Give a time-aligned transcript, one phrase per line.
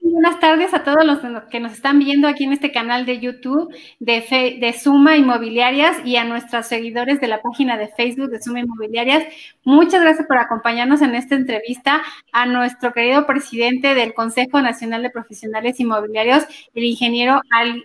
[0.00, 1.18] buenas tardes a todos los
[1.50, 6.16] que nos están viendo aquí en este canal de YouTube de, de Suma Inmobiliarias y
[6.16, 9.24] a nuestros seguidores de la página de Facebook de Suma Inmobiliarias.
[9.64, 12.02] Muchas gracias por acompañarnos en esta entrevista
[12.32, 16.44] a nuestro querido presidente del Consejo Nacional de Profesionales Inmobiliarios,
[16.74, 17.40] el ingeniero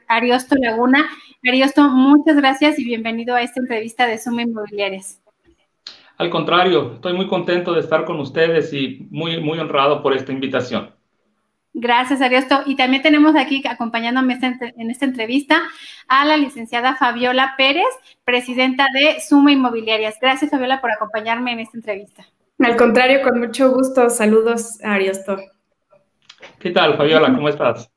[0.08, 1.08] Ariosto Laguna.
[1.48, 5.22] Ariosto, muchas gracias y bienvenido a esta entrevista de Suma Inmobiliarias.
[6.18, 10.32] Al contrario, estoy muy contento de estar con ustedes y muy, muy honrado por esta
[10.32, 11.01] invitación.
[11.74, 12.64] Gracias, Ariosto.
[12.66, 15.62] Y también tenemos aquí acompañándome en esta entrevista
[16.08, 17.88] a la licenciada Fabiola Pérez,
[18.26, 20.18] presidenta de Suma Inmobiliarias.
[20.22, 22.26] Gracias, Fabiola, por acompañarme en esta entrevista.
[22.60, 24.10] Al contrario, con mucho gusto.
[24.10, 25.38] Saludos, Ariosto.
[26.60, 27.34] ¿Qué tal, Fabiola?
[27.34, 27.90] ¿Cómo estás?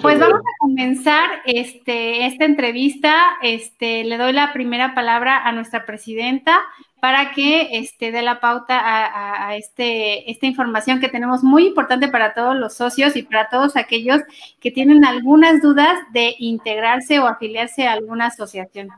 [0.00, 3.14] pues vamos a comenzar este, esta entrevista.
[3.42, 6.58] Este, le doy la primera palabra a nuestra presidenta,
[7.04, 12.32] para que este, dé la pauta a, este, esta información que tenemos muy importante para
[12.32, 14.22] todos los socios y para todos aquellos
[14.58, 18.88] que tienen algunas dudas de integrarse o afiliarse a alguna asociación.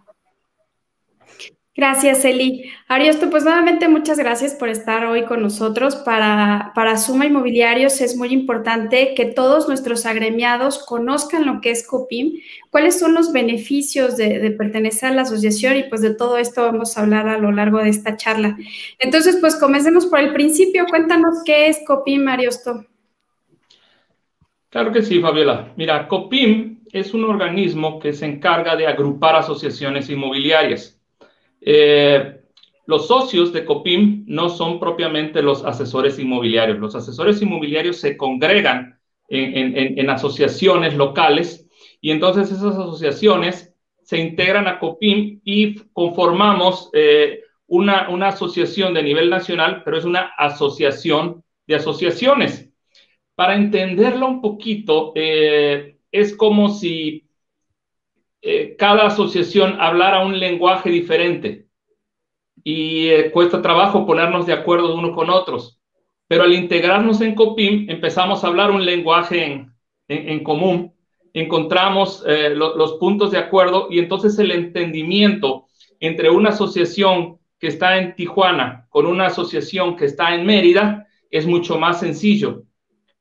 [1.76, 2.72] Gracias, Eli.
[2.88, 5.94] Ariosto, pues nuevamente muchas gracias por estar hoy con nosotros.
[5.94, 11.86] Para, para Suma Inmobiliarios es muy importante que todos nuestros agremiados conozcan lo que es
[11.86, 16.62] COPIM, cuáles son los beneficios de, pertenecer a la asociación y pues de todo esto
[16.62, 18.56] vamos a hablar a lo largo de esta charla.
[18.98, 20.86] Entonces, pues comencemos por el principio.
[20.86, 22.86] Cuéntanos qué es COPIM, Ariosto.
[24.70, 25.74] Claro que sí, Fabiola.
[25.76, 30.95] Mira, COPIM es un organismo que se encarga de agrupar asociaciones inmobiliarias.
[31.60, 32.40] Eh,
[32.86, 36.78] los socios de COPIM no son propiamente los asesores inmobiliarios.
[36.78, 41.66] Los asesores inmobiliarios se congregan en, asociaciones locales
[42.00, 49.30] y entonces esas asociaciones se integran a COPIM y conformamos eh, una, asociación de nivel
[49.30, 52.70] nacional, pero es una asociación de asociaciones.
[53.34, 57.25] Para entenderlo un poquito, eh, es como si
[58.48, 61.66] eh, cada asociación hablara un lenguaje diferente
[62.62, 65.80] y eh, cuesta trabajo ponernos de acuerdo unos con otros.
[66.28, 69.66] Pero al integrarnos en COPIM empezamos a hablar un lenguaje
[70.06, 70.94] en, común,
[71.32, 75.66] encontramos eh, los puntos de acuerdo y entonces el entendimiento
[75.98, 81.46] entre una asociación que está en Tijuana con una asociación que está en Mérida es
[81.46, 82.62] mucho más sencillo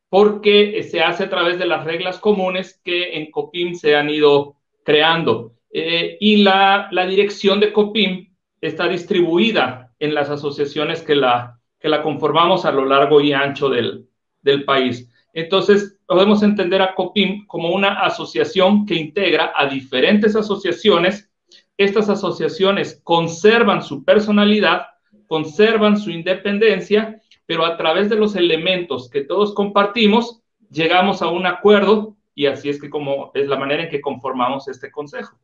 [0.07, 4.57] porque se hace a través de las reglas comunes que en COPIM se han ido
[4.85, 5.55] creando.
[5.71, 11.89] Eh, y la, la, dirección de COPIM está distribuida en las asociaciones que la, que
[11.89, 14.07] la conformamos a lo largo y ancho del,
[14.41, 15.09] del país.
[15.33, 21.29] Entonces, podemos entender a COPIM como una asociación que integra a diferentes asociaciones.
[21.75, 24.85] Estas asociaciones conservan su personalidad,
[25.27, 30.41] conservan su independencia, pero a través de los elementos que todos compartimos,
[30.71, 34.67] llegamos a un acuerdo y así es que como es la manera en que conformamos
[34.67, 35.39] este consejo.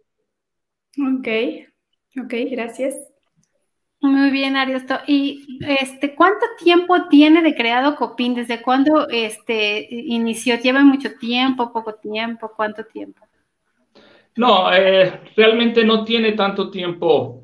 [0.98, 1.28] Ok,
[2.22, 2.96] ok, gracias.
[4.02, 4.96] Muy bien, Ariosto.
[5.06, 8.34] ¿Y este, cuánto tiempo tiene de creado Copín?
[8.34, 10.60] ¿Desde cuándo este, inició?
[10.60, 12.52] ¿Lleva mucho tiempo, poco tiempo?
[12.56, 13.22] ¿Cuánto tiempo?
[14.36, 17.44] No, eh, realmente no tiene tanto tiempo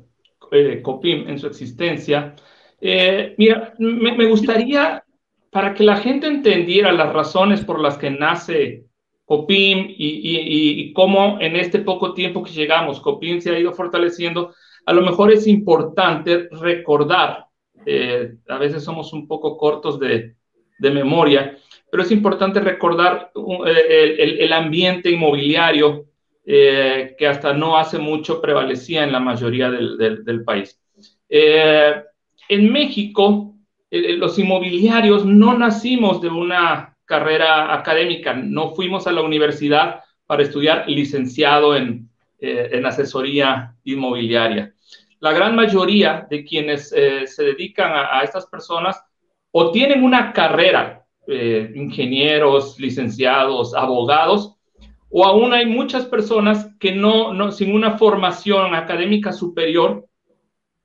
[0.50, 2.34] eh, Copim en su existencia.
[2.80, 5.04] Eh, mira, me, gustaría,
[5.50, 8.87] para que la gente entendiera las razones por las que nace
[9.28, 14.54] Copim y, cómo en este poco tiempo que llegamos, Copim se ha ido fortaleciendo,
[14.86, 17.44] a lo mejor es importante recordar,
[17.84, 20.34] eh, a veces somos un poco cortos de,
[20.80, 21.58] memoria,
[21.90, 23.30] pero es importante recordar
[23.66, 26.06] eh, el, ambiente inmobiliario
[26.46, 30.80] eh, que hasta no hace mucho prevalecía en la mayoría del país.
[31.28, 33.56] en México,
[33.90, 40.84] los inmobiliarios no nacimos de una carrera académica, no fuimos a la universidad para estudiar
[40.88, 44.74] licenciado en, eh, asesoría inmobiliaria.
[45.20, 49.02] La gran mayoría de quienes eh, se dedican a, estas personas
[49.50, 54.54] o tienen una carrera, eh, ingenieros, licenciados, abogados,
[55.08, 60.06] o aún hay muchas personas que no, no, sin una formación académica superior,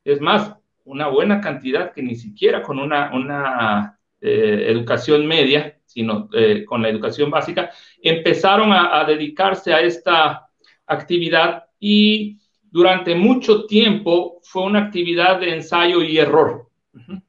[0.05, 0.55] es más,
[0.85, 6.89] una buena cantidad que ni siquiera con una, una educación media, sino eh, con la
[6.89, 7.69] educación básica,
[8.01, 10.49] empezaron a, dedicarse a esta
[10.87, 16.67] actividad y durante mucho tiempo fue una actividad de ensayo y error,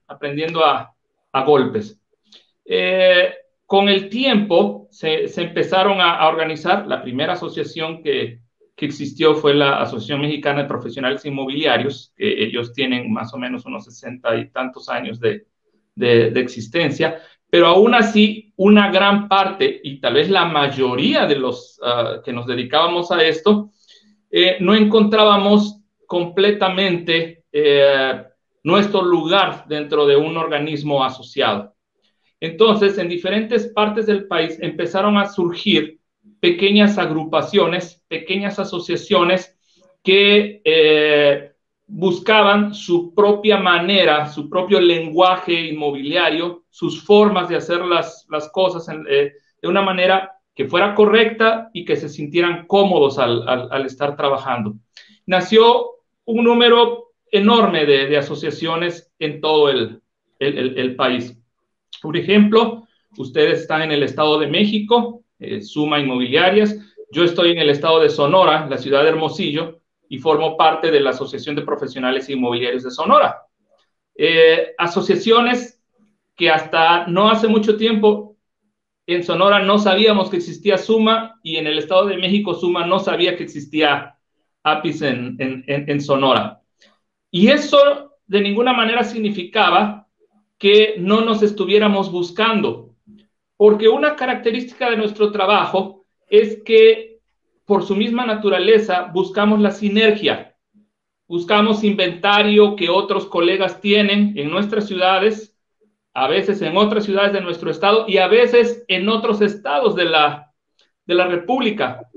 [0.07, 0.91] aprendiendo a,
[1.45, 2.01] golpes.
[2.65, 3.35] Eh,
[3.67, 8.43] con el tiempo se, empezaron a, organizar, la primera asociación que,
[8.77, 13.87] existió fue la Asociación Mexicana de Profesionales Inmobiliarios, que ellos tienen más o menos unos
[13.87, 15.47] sesenta y tantos años de,
[15.95, 17.19] de existencia,
[17.55, 22.33] pero aún así una gran parte y tal vez la mayoría de los ah, que
[22.33, 23.71] nos dedicábamos a esto,
[24.29, 28.25] eh, no encontrábamos completamente eh,
[28.65, 31.77] nuestro lugar dentro de un organismo asociado.
[32.41, 36.01] Entonces, en diferentes partes del país empezaron a surgir
[36.41, 39.57] pequeñas agrupaciones, pequeñas asociaciones
[40.03, 41.53] que eh,
[41.87, 49.33] buscaban su propia manera, su propio lenguaje inmobiliario, sus formas de hacer las, cosas eh,
[49.61, 54.75] de una manera que fuera correcta y que se sintieran cómodos al, estar trabajando.
[55.27, 55.91] Nació
[56.25, 60.01] un número enorme de, asociaciones en todo el,
[60.97, 61.37] país.
[62.01, 62.87] Por ejemplo,
[63.17, 66.79] ustedes están en el Estado de México, eh, Suma Inmobiliarias.
[67.11, 69.81] Yo estoy en el Estado de Sonora, la ciudad de Hermosillo,
[70.15, 73.43] y formo parte de la Asociación de Profesionales Inmobiliarios de Sonora.
[74.15, 75.83] Eh, asociaciones
[76.37, 78.37] que hasta no hace mucho tiempo
[79.07, 83.01] en Sonora no sabíamos que existía Suma y en el Estado de México Suma no
[83.01, 84.17] sabía que existía
[84.63, 86.63] APIS en, en Sonora.
[87.33, 90.07] Y eso de ninguna manera significaba
[90.59, 92.95] que no nos estuviéramos buscando,
[93.57, 97.14] porque una característica de nuestro trabajo es que
[97.65, 100.57] por su misma naturaleza, buscamos la sinergia,
[101.27, 105.57] buscamos inventario que otros colegas tienen en nuestras ciudades,
[106.13, 110.05] a veces en otras ciudades de nuestro estado y a veces en otros estados de
[110.05, 110.53] la,
[111.07, 112.09] de la República.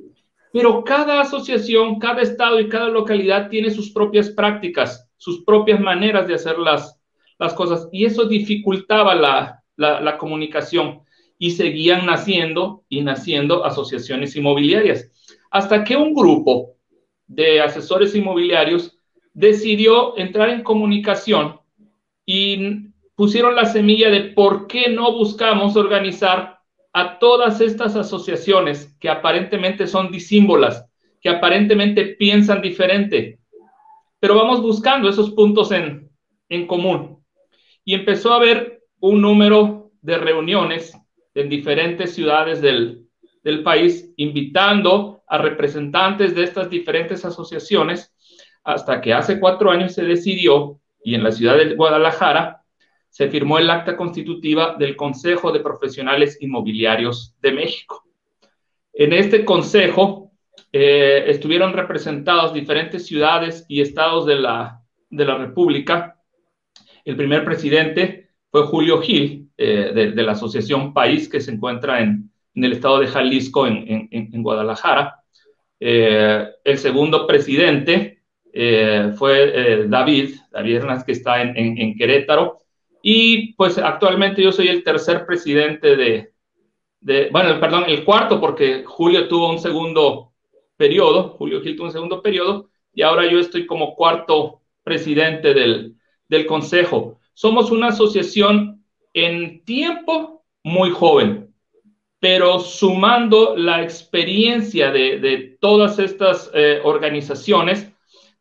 [0.52, 6.28] Pero cada asociación, cada estado y cada localidad tiene sus propias prácticas, sus propias maneras
[6.28, 7.00] de hacer las,
[7.40, 7.88] las cosas.
[7.92, 11.02] Y eso dificultaba la, la, la comunicación.
[11.40, 15.12] Y seguían naciendo y naciendo asociaciones inmobiliarias
[15.52, 16.76] hasta que un grupo
[17.28, 18.98] de asesores inmobiliarios
[19.34, 21.60] decidió entrar en comunicación
[22.26, 26.60] y pusieron la semilla de por qué no buscamos organizar
[26.94, 30.86] a todas estas asociaciones que aparentemente son disímbolas,
[31.22, 33.40] que aparentemente piensan diferente,
[34.20, 36.10] pero vamos buscando esos puntos en,
[36.50, 37.24] en común.
[37.86, 40.98] Y empezó a haber un número de reuniones
[41.36, 43.08] en diferentes ciudades del,
[43.44, 48.14] del país, invitando a representantes de estas diferentes asociaciones,
[48.64, 52.64] hasta que hace cuatro años se decidió, y en la ciudad de Guadalajara,
[53.10, 58.06] se firmó el acta constitutiva del Consejo de Profesionales Inmobiliarios de México.
[58.94, 60.32] En este consejo
[60.72, 66.20] eh, estuvieron representados diferentes ciudades y estados de la, de la República.
[67.06, 72.32] El primer presidente fue Julio Gil, eh, de, la Asociación País, que se encuentra en,
[72.58, 75.24] en el estado de Jalisco, en, Guadalajara.
[75.80, 82.58] Eh, el segundo presidente eh, fue eh, David, David Hernández, que está en, Querétaro.
[83.04, 86.34] Y pues actualmente yo soy el tercer presidente de,
[87.00, 90.34] de, bueno, perdón, el cuarto, porque Julio tuvo un segundo
[90.78, 95.96] periodo, Julio Gil tuvo un segundo periodo, y ahora yo estoy como cuarto presidente del,
[96.28, 97.20] del consejo.
[97.36, 98.84] Somos una asociación
[99.14, 101.47] en tiempo muy joven
[102.20, 107.92] pero sumando la experiencia de, todas estas eh, organizaciones,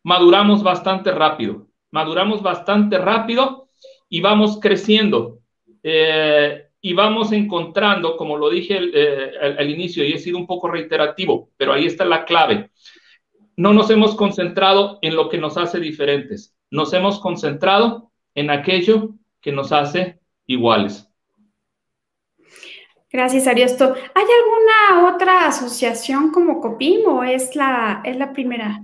[0.03, 3.69] maduramos bastante rápido, maduramos bastante rápido
[4.09, 5.41] y vamos creciendo.
[5.83, 10.69] Eh, y vamos encontrando, como lo dije eh, al, inicio, y he sido un poco
[10.69, 12.71] reiterativo, pero ahí está la clave.
[13.57, 19.17] No nos hemos concentrado en lo que nos hace diferentes, nos hemos concentrado en aquello
[19.41, 21.06] que nos hace iguales.
[23.17, 23.95] Gracias, Ariosto.
[24.15, 28.79] ¿Hay alguna otra asociación como COPIM o es la, es la primera?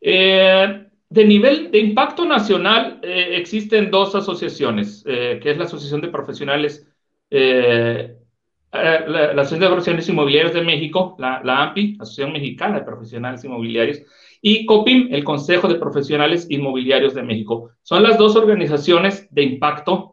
[0.00, 6.02] Eh, de nivel de impacto nacional eh, existen dos asociaciones, eh, que es la Asociación
[6.02, 6.86] de Profesionales,
[7.30, 8.14] la,
[8.70, 14.02] Asociación de Profesionales Inmobiliarios de México, la, la, AMPI, Asociación Mexicana de Profesionales Inmobiliarios,
[14.40, 17.72] y COPIM, el Consejo de Profesionales Inmobiliarios de México.
[17.82, 20.12] Son las dos organizaciones de impacto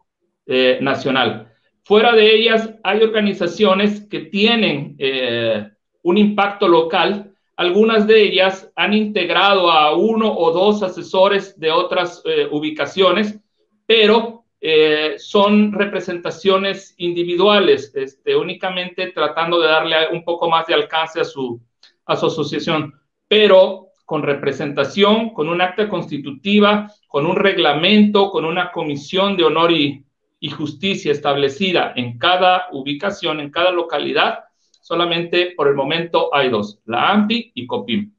[0.82, 1.51] nacional.
[1.84, 5.68] Fuera de ellas, hay organizaciones que tienen eh,
[6.04, 7.34] un impacto local.
[7.56, 13.40] Algunas de ellas han integrado a uno o dos asesores de otras eh, ubicaciones,
[13.86, 21.20] pero eh, son representaciones individuales, este, únicamente tratando de darle un poco más de alcance
[21.20, 21.60] a su,
[22.06, 22.94] asociación,
[23.28, 29.72] pero con representación, con un acta constitutiva, con un reglamento, con una comisión de honor
[29.72, 30.04] y,
[30.42, 34.46] y justicia establecida en cada ubicación, en cada localidad,
[34.82, 38.12] solamente por el momento hay dos, la AMPI y COPIM.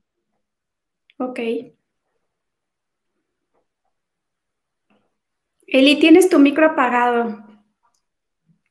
[1.19, 1.41] Ok.
[5.67, 7.45] Eli, tienes tu micro apagado.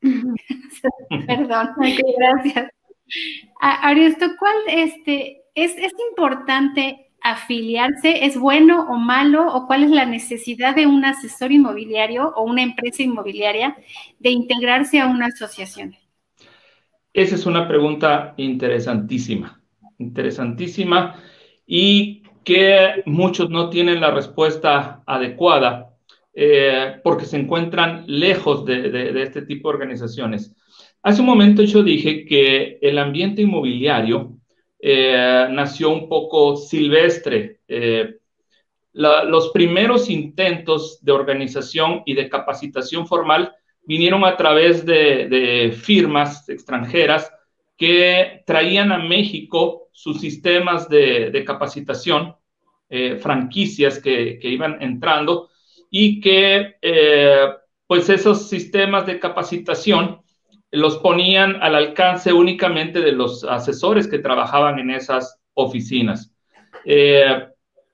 [1.27, 1.71] Perdón,
[2.17, 2.69] gracias.
[3.59, 8.25] Ariosto, ¿cuál este, es, es importante afiliarse?
[8.25, 9.53] ¿Es bueno o malo?
[9.53, 13.77] ¿O cuál es la necesidad de un asesor inmobiliario o una empresa inmobiliaria
[14.19, 15.95] de integrarse a una asociación?
[17.13, 19.61] Esa es una pregunta interesantísima,
[19.97, 21.15] interesantísima
[21.67, 25.91] y que muchos no tienen la respuesta adecuada
[26.33, 30.55] eh, porque se encuentran lejos de, este tipo de organizaciones.
[31.03, 34.37] Hace un momento yo dije que el ambiente inmobiliario
[34.81, 37.59] eh, nació un poco silvestre.
[37.67, 38.17] Eh,
[38.93, 47.31] los primeros intentos de organización y de capacitación formal vinieron a través de, firmas extranjeras
[47.77, 52.35] que traían a México sus sistemas de, capacitación,
[53.21, 55.49] franquicias que, iban entrando
[55.89, 57.47] y que eh,
[57.85, 60.20] pues esos sistemas de capacitación
[60.71, 66.33] los ponían al alcance únicamente de los asesores que trabajaban en esas oficinas.
[66.85, 67.47] Eh,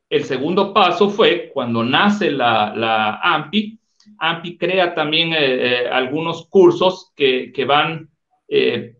[0.09, 3.79] el segundo paso fue cuando nace la, AMPI.
[4.19, 8.09] AMPI crea también eh, algunos cursos que, van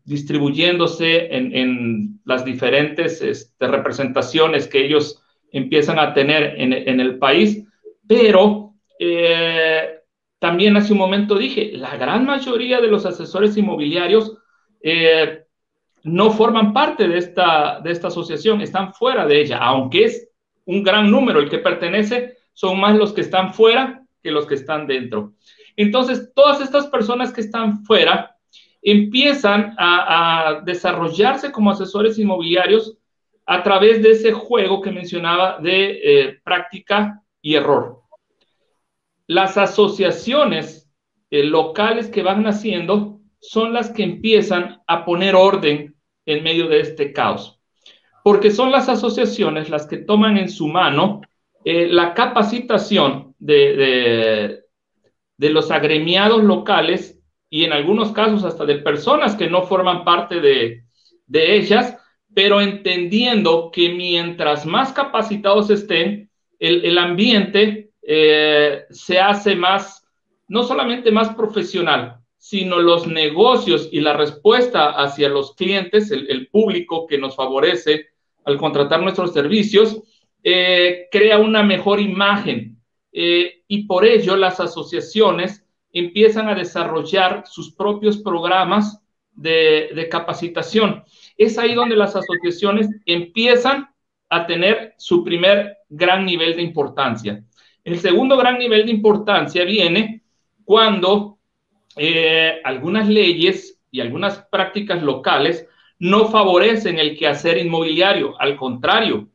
[0.04, 7.64] distribuyéndose en, las diferentes este, representaciones que ellos empiezan a tener en, en el país,
[8.06, 8.68] pero
[9.00, 9.97] eh,
[10.40, 14.38] también hace un momento dije, la gran mayoría de los asesores inmobiliarios
[14.82, 15.44] eh,
[16.04, 20.30] no forman parte de esta, de esta asociación, están fuera de ella, aunque es
[20.66, 24.56] un gran número el que pertenece, son más los que están fuera que los que
[24.56, 25.34] están dentro.
[25.76, 28.36] Entonces, todas estas personas que están fuera
[28.82, 32.98] empiezan a, desarrollarse como asesores inmobiliarios
[33.46, 38.07] a través de ese juego que mencionaba de eh, práctica y error
[39.28, 40.90] las asociaciones
[41.30, 46.80] eh, locales que van naciendo son las que empiezan a poner orden en medio de
[46.80, 47.60] este caos,
[48.24, 51.22] porque son las asociaciones las que toman en su mano
[51.64, 54.64] eh, la capacitación de,
[55.38, 57.20] de, los agremiados locales
[57.50, 60.84] y en algunos casos hasta de personas que no forman parte de,
[61.26, 61.98] de ellas,
[62.34, 66.30] pero entendiendo que mientras más capacitados estén,
[66.60, 70.08] el, el ambiente eh, se hace más,
[70.48, 77.06] no solamente más profesional, sino los negocios y la respuesta hacia los clientes, el, público
[77.06, 78.06] que nos favorece
[78.46, 80.02] al contratar nuestros servicios,
[80.42, 82.82] eh, crea una mejor imagen.
[83.12, 89.02] Eh, y por ello las asociaciones empiezan a desarrollar sus propios programas
[89.34, 91.04] de, de capacitación.
[91.36, 93.90] Es ahí donde las asociaciones empiezan
[94.30, 97.44] a tener su primer gran nivel de importancia.
[97.88, 100.22] El segundo gran nivel de importancia viene
[100.66, 101.40] cuando
[101.96, 105.66] eh, algunas leyes y algunas prácticas locales
[105.98, 108.36] no favorecen el quehacer inmobiliario.
[108.42, 109.30] Al contrario,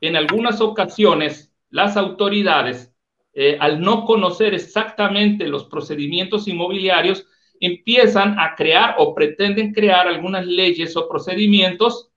[0.00, 2.94] en algunas ocasiones las autoridades,
[3.34, 7.26] eh, al no conocer exactamente los procedimientos inmobiliarios,
[7.58, 12.12] empiezan a crear o pretenden crear algunas leyes o procedimientos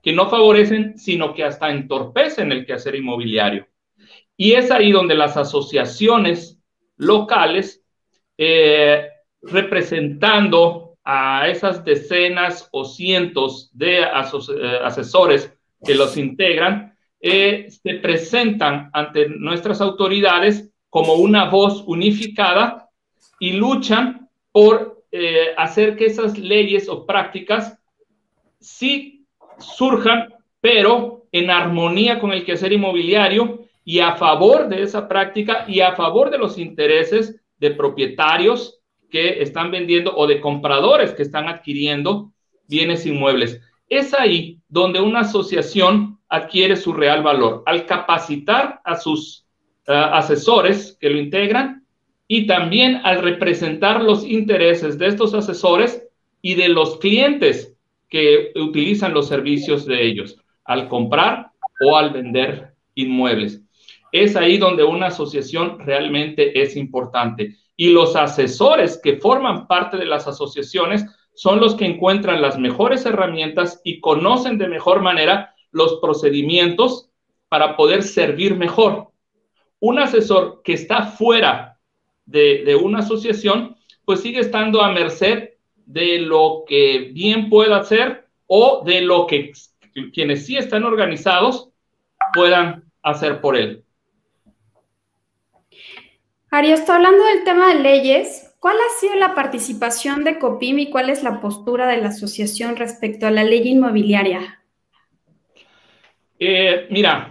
[0.00, 3.66] que no favorecen, sino que hasta entorpecen el quehacer inmobiliario.
[4.36, 6.58] Y es ahí donde las asociaciones
[6.96, 7.82] locales,
[8.36, 9.08] eh,
[9.42, 14.06] representando a esas decenas o cientos de eh,
[14.82, 15.52] asesores
[15.84, 22.88] que los integran, eh, se presentan ante nuestras autoridades como una voz unificada
[23.38, 24.94] y luchan por
[25.56, 27.78] hacer que esas leyes o prácticas
[28.58, 29.24] sí
[29.58, 35.80] surjan, pero en armonía con el quehacer inmobiliario y a favor de esa práctica y
[35.80, 41.48] a favor de los intereses de propietarios que están vendiendo o de compradores que están
[41.48, 42.32] adquiriendo
[42.66, 43.60] bienes inmuebles.
[43.88, 49.46] Es ahí donde una asociación adquiere su real valor, al capacitar a sus
[49.86, 51.86] eh, asesores que lo integran
[52.26, 56.08] y también al representar los intereses de estos asesores
[56.40, 57.76] y de los clientes
[58.08, 61.50] que utilizan los servicios de ellos, al comprar
[61.86, 63.63] o al vender inmuebles
[64.14, 67.56] es ahí donde una asociación realmente es importante.
[67.76, 71.04] Y los asesores que forman parte de las asociaciones
[71.34, 77.10] son los que encuentran las mejores herramientas y conocen de mejor manera los procedimientos
[77.48, 79.08] para poder servir mejor.
[79.80, 81.80] Un asesor que está fuera
[82.24, 85.50] de, una asociación, pues sigue estando a merced
[85.86, 89.50] de lo que bien pueda hacer o de lo que
[90.12, 91.70] quienes sí están organizados
[92.32, 93.83] puedan hacer por él.
[96.54, 100.90] Ari, está hablando del tema de leyes, ¿Cuál ha sido la participación de COPIM y
[100.90, 104.62] cuál es la postura de la asociación respecto a la ley inmobiliaria?
[106.38, 107.30] Eh, mira,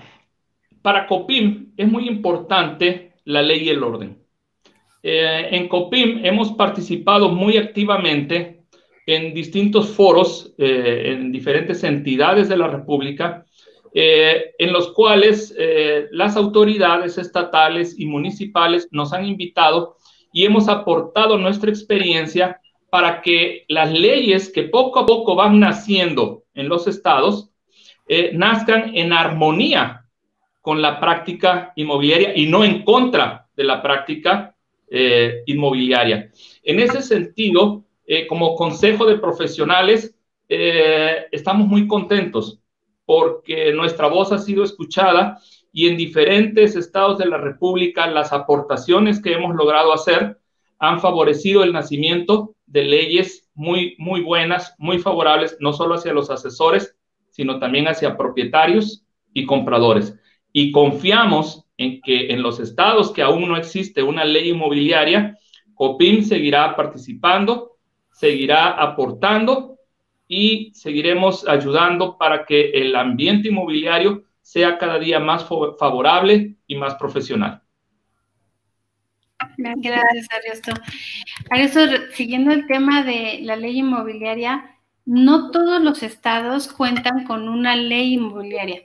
[0.83, 4.19] para COPIM es muy importante la ley y el orden.
[5.01, 8.65] Eh, en COPIM hemos participado muy activamente
[9.07, 13.42] en distintos foros, eh, en diferentes entidades de la República,
[13.95, 15.55] en los cuales
[16.11, 19.97] las autoridades estatales y municipales nos han invitado
[20.31, 22.59] y hemos aportado nuestra experiencia
[22.89, 27.49] para que las leyes que poco a poco van naciendo en los estados
[28.07, 30.05] eh, nazcan en armonía
[30.61, 34.55] con la práctica inmobiliaria y no en contra de la práctica
[34.89, 36.29] eh, inmobiliaria.
[36.63, 40.15] En ese sentido, eh, como consejo de profesionales,
[41.31, 42.59] estamos muy contentos
[43.15, 45.37] porque nuestra voz ha sido escuchada
[45.71, 50.39] y en diferentes estados de la República las aportaciones que hemos logrado hacer
[50.79, 56.31] han favorecido el nacimiento de leyes muy, muy buenas, muy favorables, no solo hacia los
[56.31, 56.97] asesores,
[57.29, 60.15] sino también hacia propietarios y compradores.
[60.51, 65.37] Y confiamos en que en los estados que aún no existe una ley inmobiliaria,
[65.75, 67.77] COPIM seguirá participando,
[68.11, 69.72] seguirá aportando
[70.27, 76.95] y seguiremos ayudando para que el ambiente inmobiliario sea cada día más favorable y más
[76.95, 77.61] profesional.
[79.57, 80.71] Gracias, Ariosto.
[81.49, 81.79] Ariosto,
[82.13, 88.13] siguiendo el tema de la ley inmobiliaria, no todos los estados cuentan con una ley
[88.13, 88.83] inmobiliaria.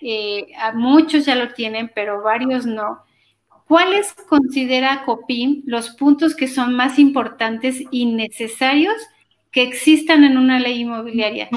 [0.00, 3.04] Eh, muchos ya lo tienen, pero varios no.
[3.68, 8.96] ¿Cuáles considera COPIM los puntos que son más importantes y necesarios
[9.50, 11.48] que existan en una ley inmobiliaria?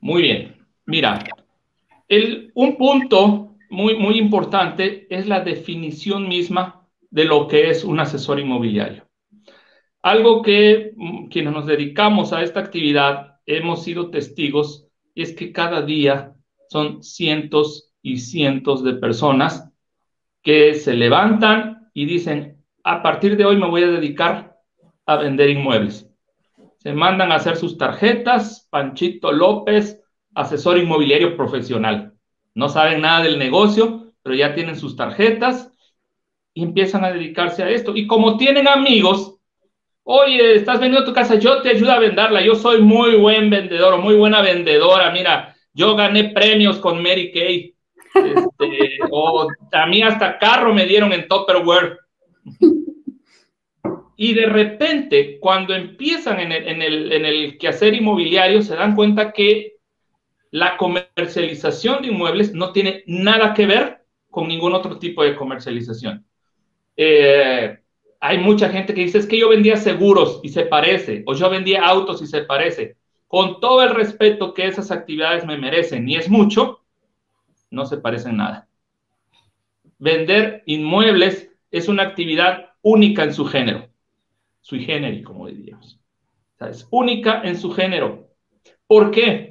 [0.00, 0.66] Muy bien.
[0.86, 1.24] Mira,
[2.54, 8.40] un punto muy, muy importante es la definición misma de lo que es un asesor
[8.40, 9.06] inmobiliario.
[10.02, 15.82] Algo que mm, quienes nos dedicamos a esta actividad hemos sido testigos es que cada
[15.82, 16.34] día
[16.68, 19.70] son cientos y cientos de personas
[20.42, 24.49] que se levantan y dicen, a partir de hoy me voy a dedicar
[25.10, 26.08] a vender inmuebles.
[26.78, 30.00] Se mandan a hacer sus tarjetas, Panchito López,
[30.34, 32.14] asesor inmobiliario profesional.
[32.54, 35.72] No saben nada del negocio, pero ya tienen sus tarjetas
[36.54, 37.96] y empiezan a dedicarse a esto.
[37.96, 39.36] Y como tienen amigos,
[40.04, 43.94] oye, estás vendiendo tu casa, yo te ayudo a venderla, yo soy muy buen vendedor
[43.94, 47.74] o muy buena vendedora, mira, yo gané premios con Mary Kay.
[48.14, 51.98] Este, o a mí hasta carro me dieron en Tupperware.
[54.22, 56.52] Y de repente, cuando empiezan en
[56.82, 59.76] el, quehacer inmobiliario, se dan cuenta que
[60.50, 66.26] la comercialización de inmuebles no tiene nada que ver con ningún otro tipo de comercialización.
[66.98, 67.78] Eh,
[68.20, 71.48] hay mucha gente que dice, es que yo vendía seguros y se parece, o yo
[71.48, 72.98] vendía autos y se parece.
[73.26, 76.82] Con todo el respeto que esas actividades me merecen, y es mucho,
[77.70, 78.68] no se parecen nada.
[79.98, 83.89] Vender inmuebles es una actividad única en su género,
[84.60, 86.00] sui generis, como diríamos.
[86.60, 88.28] es única en su género.
[88.86, 89.50] ¿Por qué?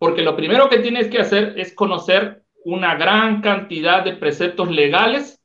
[0.00, 5.42] porque lo primero que tienes que hacer es conocer una gran cantidad de preceptos legales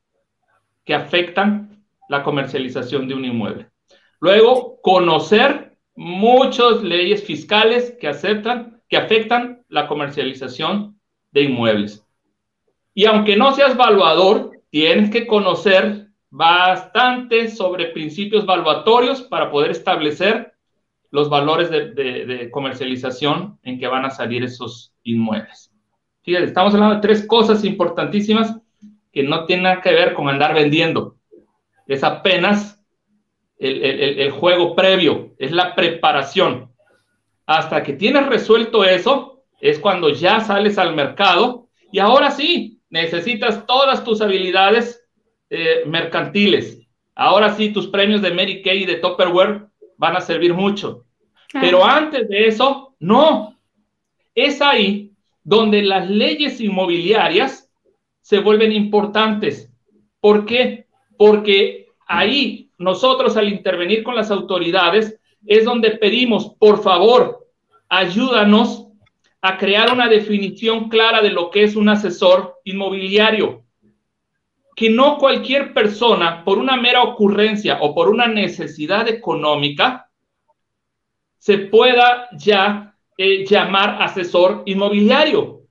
[0.86, 3.70] que afectan la comercialización de un inmueble.
[4.22, 8.10] Luego, conocer muchas leyes fiscales que
[8.88, 11.02] que afectan la comercialización
[11.32, 12.06] de inmuebles.
[12.94, 16.05] Y aunque no seas valuador, tienes que conocer
[16.36, 20.54] bastante sobre principios valuatorios para poder establecer
[21.10, 25.72] los valores de, comercialización en que van a salir esos inmuebles.
[26.24, 28.60] Fíjate, estamos hablando de tres cosas importantísimas
[29.14, 31.16] que no tienen nada que ver con andar vendiendo.
[31.88, 32.84] Es apenas
[33.58, 33.82] el,
[34.20, 36.70] el, juego previo, es la preparación.
[37.46, 43.66] Hasta que tienes resuelto eso, es cuando ya sales al mercado y ahora sí, necesitas
[43.66, 45.05] todas tus habilidades
[45.50, 46.82] eh, mercantiles.
[47.16, 51.06] Ahora sí, tus premios de Mary Kay y de Tupperware van a servir mucho.
[51.54, 53.58] Pero antes de eso, no.
[54.34, 55.12] Es ahí
[55.44, 57.72] donde las leyes inmobiliarias
[58.22, 59.72] se vuelven importantes.
[60.20, 60.88] ¿Por qué?
[61.18, 67.48] Porque ahí nosotros al intervenir con las autoridades es donde pedimos, por favor,
[67.88, 68.88] ayúdanos
[69.42, 73.65] a crear una definición clara de lo que es un asesor inmobiliario.
[74.76, 80.10] Que no cualquier persona, por una mera ocurrencia o por una necesidad económica,
[81.38, 85.62] se pueda ya eh, llamar asesor inmobiliario.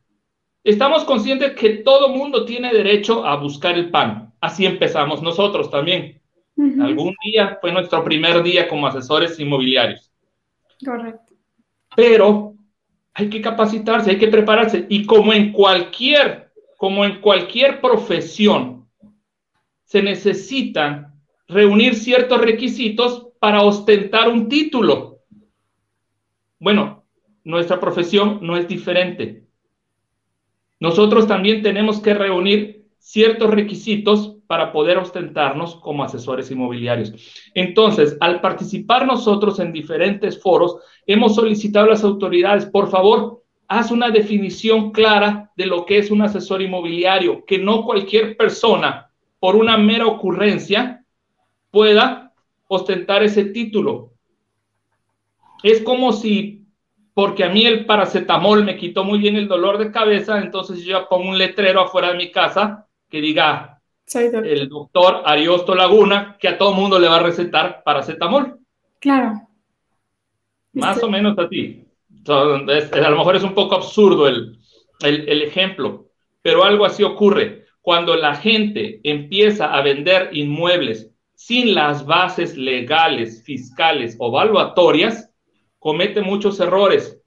[0.62, 4.32] Estamos conscientes que todo mundo tiene derecho a buscar el pan.
[4.40, 6.22] Así empezamos nosotros también.
[6.56, 10.10] Algún día fue nuestro primer día como asesores inmobiliarios.
[10.84, 11.34] Correcto.
[11.96, 12.54] Pero
[13.12, 14.86] hay que capacitarse, hay que prepararse.
[14.88, 18.83] Y como en cualquier, como en cualquier profesión,
[19.94, 21.14] se necesitan
[21.46, 25.20] reunir ciertos requisitos para ostentar un título.
[26.58, 27.04] Bueno,
[27.44, 29.46] nuestra profesión no es diferente.
[30.80, 37.12] Nosotros también tenemos que reunir ciertos requisitos para poder ostentarnos como asesores inmobiliarios.
[37.54, 43.92] Entonces, al participar nosotros en diferentes foros, hemos solicitado a las autoridades, por favor, haz
[43.92, 49.03] una definición clara de lo que es un asesor inmobiliario, que no cualquier persona,
[49.44, 51.04] por una mera ocurrencia,
[51.70, 52.32] pueda
[52.66, 54.14] ostentar ese título.
[55.62, 56.64] Es como si,
[57.12, 60.98] porque a mí el paracetamol me quitó muy bien el dolor de cabeza, entonces yo
[60.98, 63.82] ya pongo un letrero afuera de mi casa que diga
[64.14, 68.60] el doctor Ariosto Laguna, que a todo mundo le va a recetar paracetamol.
[68.98, 69.46] Claro.
[70.72, 71.84] Más o menos así.
[72.30, 74.58] a lo mejor es un poco absurdo el,
[75.02, 76.06] el ejemplo,
[76.40, 77.63] pero algo así ocurre.
[77.84, 85.30] Cuando la gente empieza a vender inmuebles sin las bases legales, fiscales o valuatorias,
[85.78, 87.20] comete muchos errores.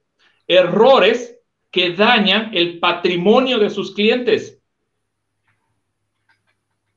[0.48, 1.38] Errores
[1.70, 4.60] que dañan el patrimonio de sus clientes.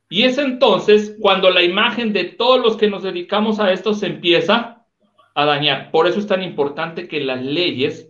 [0.10, 4.08] Y es entonces cuando la imagen de todos los que nos dedicamos a esto se
[4.08, 4.88] empieza
[5.36, 5.92] a dañar.
[5.92, 8.10] Por eso es tan importante que las leyes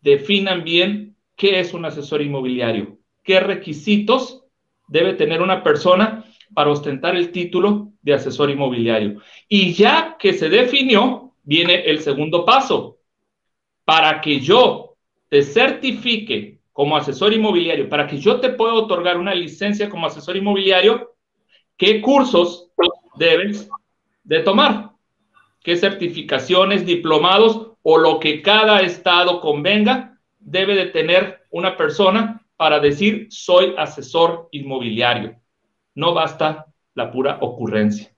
[0.00, 4.41] definan bien qué es un asesor inmobiliario, qué requisitos
[4.92, 6.24] debe tener una persona
[6.54, 9.22] para ostentar el título de asesor inmobiliario.
[9.48, 12.98] Y ya que se definió, viene el segundo paso.
[13.84, 14.96] Para que yo
[15.30, 20.36] te certifique como asesor inmobiliario, para que yo te pueda otorgar una licencia como asesor
[20.36, 21.14] inmobiliario,
[21.78, 22.70] ¿qué cursos
[23.16, 23.68] debes
[24.24, 24.90] de tomar?
[25.62, 32.78] ¿Qué certificaciones, diplomados o lo que cada estado convenga debe de tener una persona para
[32.78, 35.34] decir soy asesor inmobiliario?
[35.96, 38.08] no basta la pura ocurrencia.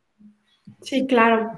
[0.82, 1.50] Sí, claro.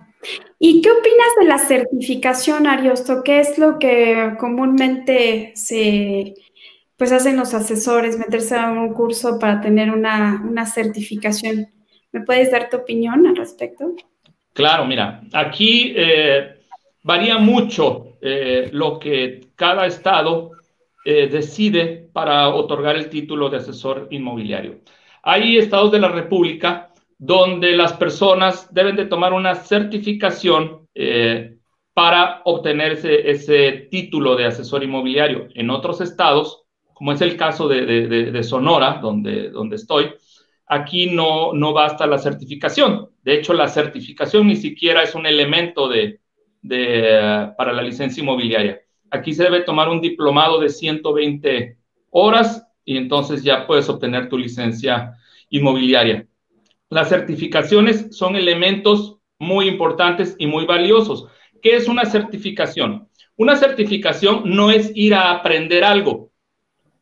[0.61, 3.25] ¿Y qué opinas de la certificación, Ariosto?
[3.25, 6.35] ¿Qué es lo que comúnmente se
[6.97, 11.67] pues hacen los asesores, meterse a un curso para tener una, certificación?
[12.13, 13.97] ¿Me puedes dar tu opinión al respecto?
[14.53, 16.61] Claro, mira, aquí eh,
[17.03, 20.53] varía mucho eh, lo que cada estado
[21.09, 24.81] eh, decide para otorgar el título de asesor inmobiliario.
[25.23, 31.59] Hay estados de la República donde las personas deben de tomar una certificación eh,
[31.95, 35.47] para obtener ese, título de asesor inmobiliario.
[35.55, 40.13] En otros estados, como es el caso de, Sonora, donde, donde estoy,
[40.67, 43.11] aquí no, no basta la certificación.
[43.23, 46.19] De hecho, la certificación ni siquiera es un elemento de,
[47.57, 48.81] para la licencia inmobiliaria.
[49.11, 51.77] Aquí se debe tomar un diplomado de 120
[52.11, 55.15] horas y entonces ya puedes obtener tu licencia
[55.51, 56.27] inmobiliaria.
[56.89, 61.27] Las certificaciones son elementos muy importantes y muy valiosos.
[61.63, 63.09] ¿Qué es una certificación?
[63.37, 66.33] Una certificación no es ir a aprender algo.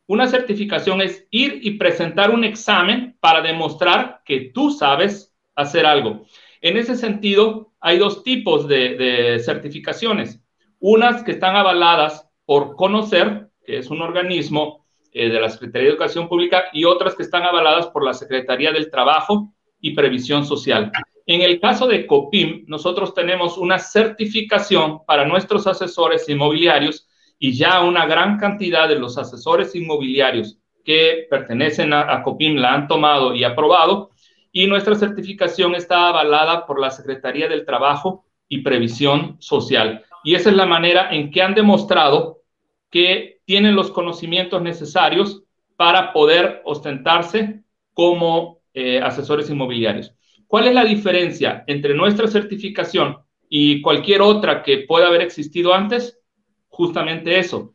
[0.07, 6.27] Una certificación es ir y presentar un examen para demostrar que tú sabes hacer algo.
[6.61, 10.44] En ese sentido, hay dos tipos de, de certificaciones.
[10.87, 15.93] Unas que están avaladas por conocer, que es un organismo eh, de la Secretaría de
[15.95, 20.93] Educación Pública y otras que están avaladas por la Secretaría del Trabajo y Previsión Social.
[21.25, 27.81] En el caso de COPIM, nosotros tenemos una certificación para nuestros asesores inmobiliarios y ya
[27.81, 33.35] una gran cantidad de los asesores inmobiliarios que pertenecen a, a COPIM la han tomado
[33.35, 34.11] y aprobado
[34.53, 40.05] y nuestra certificación está avalada por la Secretaría del Trabajo y Previsión Social.
[40.25, 42.41] Y esa es la manera en que han demostrado
[42.91, 45.43] que tienen los conocimientos necesarios
[45.77, 50.15] para poder ostentarse como eh, asesores inmobiliarios.
[50.47, 56.19] ¿Cuál es la diferencia entre nuestra certificación y cualquier otra que pueda haber existido antes?
[56.69, 57.75] Justamente eso.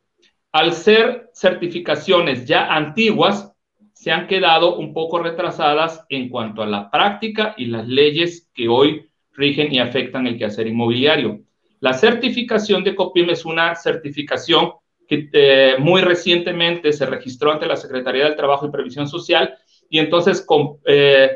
[0.51, 3.53] Al ser certificaciones ya antiguas,
[3.93, 8.69] se han quedado un poco retrasadas en cuanto a la práctica y las leyes que
[8.69, 11.41] hoy rigen y afectan el quehacer inmobiliario.
[11.79, 14.73] La certificación de COPIM es una certificación
[15.07, 19.57] que eh, muy recientemente se registró ante la Secretaría del Trabajo y Previsión Social
[19.89, 20.45] y entonces
[20.85, 21.31] eh,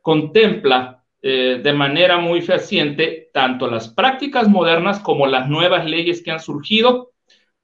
[0.00, 6.30] contempla eh, de manera muy fehaciente tanto las prácticas modernas como las nuevas leyes que
[6.30, 7.12] han surgido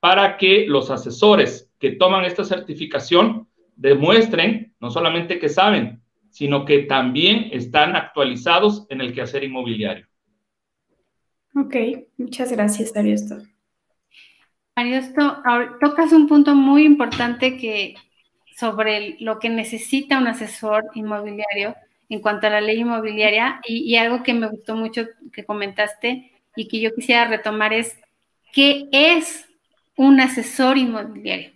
[0.00, 6.80] para que los asesores que toman esta certificación demuestren no solamente que saben, sino que
[6.80, 10.06] también están actualizados en el quehacer inmobiliario.
[11.56, 11.76] Ok,
[12.18, 13.38] muchas gracias, Ariosto.
[14.74, 15.42] Ariosto,
[15.80, 17.94] tocas un punto muy importante que
[18.56, 21.76] sobre lo que necesita un asesor inmobiliario
[22.08, 26.68] en cuanto a la ley inmobiliaria y, algo que me gustó mucho que comentaste y
[26.68, 27.98] que yo quisiera retomar es
[28.52, 29.46] qué es
[29.96, 31.52] un asesor inmobiliario.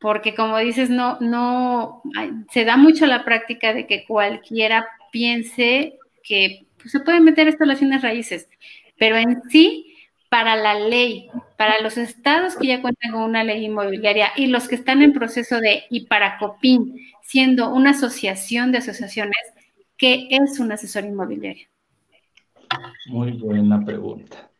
[0.00, 2.02] Porque como dices, no, no,
[2.50, 8.02] se da mucho la práctica de que cualquiera piense que pues, se pueden meter instalaciones
[8.02, 8.48] raíces,
[8.98, 9.94] pero en sí,
[10.28, 14.68] para la ley, para los estados que ya cuentan con una ley inmobiliaria y los
[14.68, 19.38] que están en proceso de, y para COPIN, siendo una asociación de asociaciones,
[19.96, 21.68] ¿qué es un asesor inmobiliario?
[23.06, 24.50] Muy buena pregunta.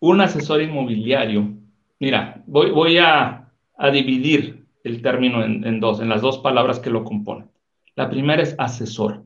[0.00, 1.54] Un asesor inmobiliario,
[1.98, 3.52] mira, voy, a,
[3.92, 7.50] dividir el término en, dos, en las dos palabras que lo componen.
[7.94, 9.24] La primera es asesor.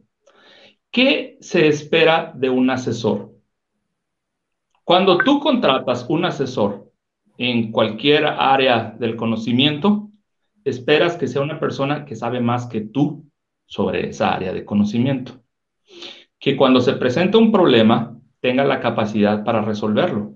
[0.90, 3.29] ¿Qué se espera de un asesor?
[4.90, 6.90] Cuando tú contratas un asesor
[7.38, 10.10] en cualquier área del conocimiento,
[10.64, 13.24] esperas que sea una persona que sabe más que tú
[13.66, 15.44] sobre esa área de conocimiento.
[16.40, 20.32] Que cuando se presenta un problema, tenga la capacidad para resolverlo.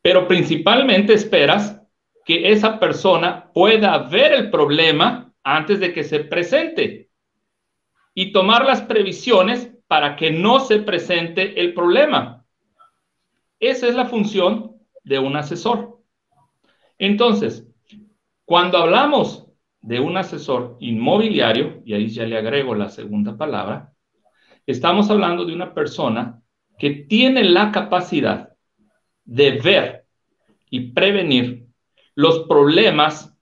[0.00, 1.82] Pero principalmente esperas
[2.24, 7.10] que esa persona pueda ver el problema antes de que se presente
[8.14, 12.41] y tomar las previsiones para que no se presente el problema.
[13.62, 14.72] Esa es la función
[15.04, 16.00] de un asesor.
[16.98, 17.64] Entonces,
[18.44, 19.46] cuando hablamos
[19.80, 23.92] de un asesor inmobiliario, y ahí ya le agrego la segunda palabra,
[24.66, 26.42] estamos hablando de una persona
[26.76, 28.48] que tiene la capacidad
[29.24, 30.06] de ver
[30.68, 31.68] y prevenir
[32.16, 33.32] los problemas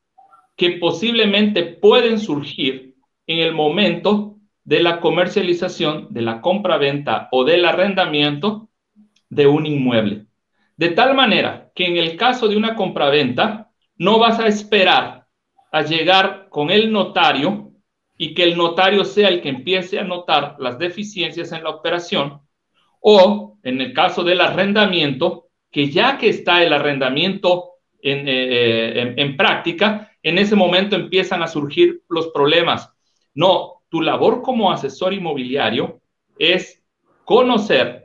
[0.54, 2.94] que posiblemente pueden surgir
[3.26, 8.69] en el momento de la comercialización, de la compra-venta o del arrendamiento
[9.30, 10.26] de un inmueble.
[10.76, 15.26] De tal manera que en el caso de una compra-venta, no vas a esperar
[15.72, 17.72] a llegar con el notario
[18.18, 22.40] y que el notario sea el que empiece a notar las deficiencias en la operación,
[23.00, 27.70] o en el caso del arrendamiento, que ya que está el arrendamiento
[28.02, 32.92] en, eh, en, práctica, en ese momento empiezan a surgir los problemas.
[33.34, 36.00] No, tu labor como asesor inmobiliario
[36.38, 36.82] es
[37.24, 37.99] conocer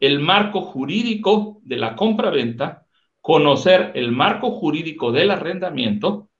[0.00, 2.86] el marco jurídico de la compra-venta,
[3.20, 6.30] conocer el marco jurídico del arrendamiento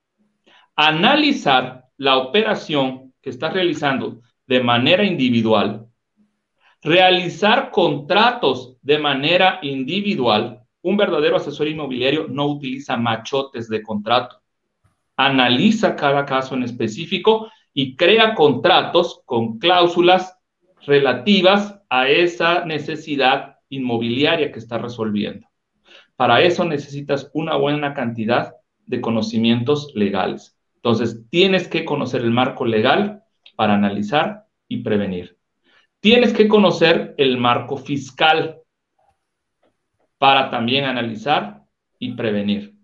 [0.81, 5.87] analizar la operación que estás realizando de manera individual,
[6.83, 10.63] realizar contratos de manera individual.
[10.81, 14.41] Un verdadero asesor inmobiliario no utiliza machotes de contrato.
[15.17, 20.35] Analiza cada caso en específico y crea contratos con cláusulas
[20.87, 25.47] relativas a esa necesidad inmobiliaria que está resolviendo.
[26.17, 28.55] Para eso necesitas una buena cantidad
[28.87, 30.57] de conocimientos legales.
[30.77, 33.23] Entonces, tienes que conocer el marco legal
[33.57, 35.37] para analizar y prevenir.
[36.01, 38.61] Tienes que conocer el marco fiscal
[40.17, 41.65] para también analizar
[41.99, 42.75] y prevenir.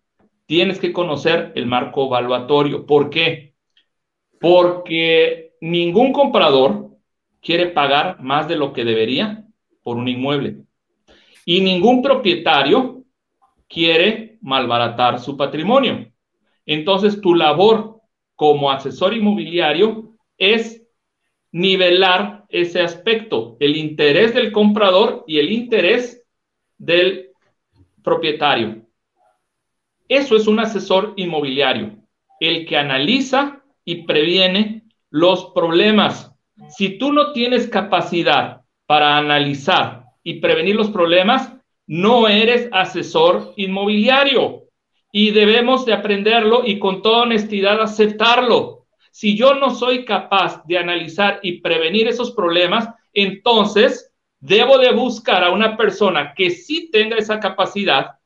[0.46, 2.86] Tienes que conocer el marco evaluatorio.
[2.86, 3.54] ¿Por qué?
[4.40, 6.95] Porque ningún comprador
[7.46, 9.44] quiere pagar más de lo que debería
[9.84, 10.64] por un inmueble.
[11.44, 13.04] Y ningún propietario
[13.68, 16.10] quiere malbaratar su patrimonio.
[16.66, 18.00] Entonces, tu labor
[18.34, 20.82] como asesor inmobiliario es
[21.52, 26.24] nivelar ese aspecto, el interés del comprador y el interés
[26.76, 27.30] del
[28.02, 28.82] propietario.
[30.08, 31.96] Eso es un asesor inmobiliario,
[32.40, 36.35] el que analiza y previene los problemas.
[36.68, 41.52] Si tú no tienes capacidad para analizar y prevenir los problemas,
[41.86, 44.64] no eres asesor inmobiliario
[45.12, 48.86] y debemos de aprenderlo y con toda honestidad aceptarlo.
[49.10, 55.44] Si yo no soy capaz de analizar y prevenir esos problemas, entonces debo de buscar
[55.44, 58.18] a una persona que sí tenga esa capacidad,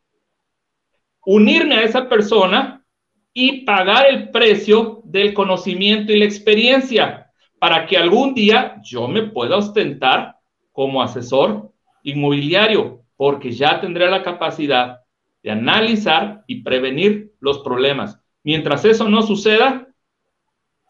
[1.25, 2.85] unirme a esa persona
[3.33, 7.30] y pagar el precio del conocimiento y la experiencia
[7.61, 10.37] para que algún día yo me pueda ostentar
[10.73, 11.71] como asesor
[12.03, 15.01] inmobiliario, porque ya tendré la capacidad
[15.43, 18.19] de analizar y prevenir los problemas.
[18.43, 19.87] Mientras eso no suceda,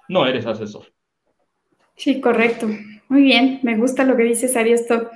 [0.09, 0.85] no eres asesor.
[1.97, 2.69] Sí, correcto.
[3.09, 5.11] Muy bien, me gusta lo que dices, Ariosto.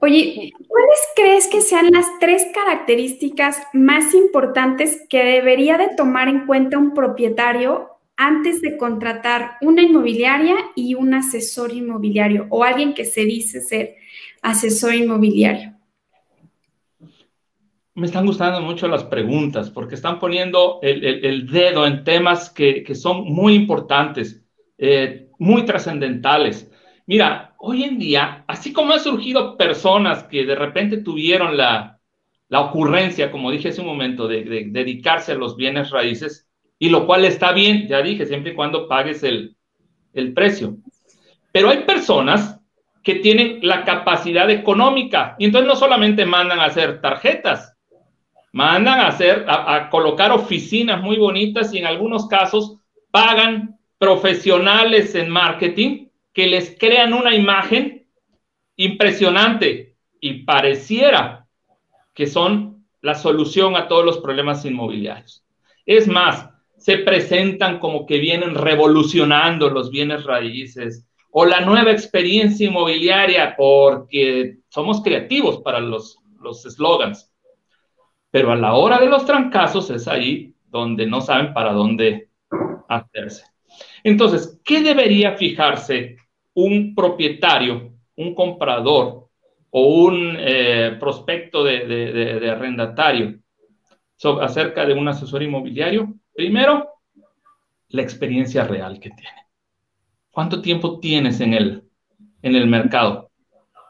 [0.00, 6.46] Oye, ¿cuáles crees que sean las tres características más importantes que debería de tomar en
[6.46, 7.89] cuenta un propietario
[8.20, 13.96] antes de contratar una inmobiliaria y un asesor inmobiliario o alguien que se dice ser
[14.42, 15.72] asesor inmobiliario?
[17.94, 23.24] Me están gustando mucho las preguntas porque están poniendo el, dedo en temas que, son
[23.24, 24.44] muy importantes,
[24.76, 26.70] eh, muy trascendentales.
[27.06, 31.98] Mira, hoy en día, así como han surgido personas que de repente tuvieron la,
[32.50, 36.49] ocurrencia, como dije hace un momento, de dedicarse a los bienes raíces,
[36.82, 39.54] y lo cual está bien, ya dije, siempre y cuando pagues el,
[40.34, 40.78] precio.
[41.52, 42.58] Pero hay personas
[43.02, 47.76] que tienen la capacidad económica y entonces no solamente mandan a hacer tarjetas,
[48.52, 52.78] mandan a hacer, a, colocar oficinas muy bonitas y en algunos casos
[53.10, 58.06] pagan profesionales en marketing que les crean una imagen
[58.76, 61.46] impresionante y pareciera
[62.14, 65.44] que son la solución a todos los problemas inmobiliarios.
[65.84, 66.49] Es más,
[66.80, 74.56] se presentan como que vienen revolucionando los bienes raíces o la nueva experiencia inmobiliaria porque
[74.68, 77.32] somos creativos para los los slogans.
[78.30, 82.28] Pero a la hora de los trancazos es ahí donde no saben para dónde
[82.88, 83.44] hacerse.
[84.04, 86.16] Entonces, ¿qué debería fijarse
[86.54, 89.28] un propietario, un comprador
[89.70, 93.38] o un eh, prospecto de, de arrendatario
[94.40, 96.14] acerca de un asesor inmobiliario?
[96.40, 96.88] Primero,
[97.90, 99.44] la experiencia real que tiene.
[100.30, 101.84] ¿Cuánto tiempo tienes en el,
[102.40, 103.30] en el mercado?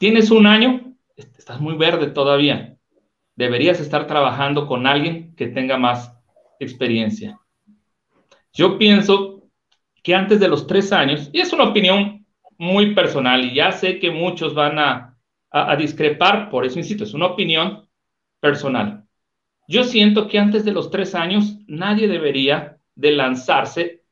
[0.01, 0.97] ¿Tienes un año?
[1.15, 2.77] Estás muy verde todavía.
[3.37, 6.13] Deberías estar trabajando con alguien que tenga más
[6.59, 7.39] experiencia.
[8.53, 9.45] Yo pienso
[10.03, 12.27] que antes de los tres años, y es una opinión
[12.59, 15.17] muy personal, y ya sé que muchos van a,
[15.53, 17.89] a discrepar, por eso insisto, es una opinión
[18.41, 19.05] personal.
[19.71, 24.03] Yo siento que antes de los tres años nadie debería de lanzarse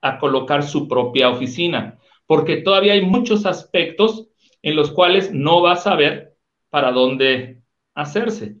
[0.00, 4.28] a colocar su propia oficina, porque todavía hay muchos aspectos
[4.62, 6.36] en los cuales no va a saber
[6.70, 7.62] para dónde
[7.96, 8.58] hacerse.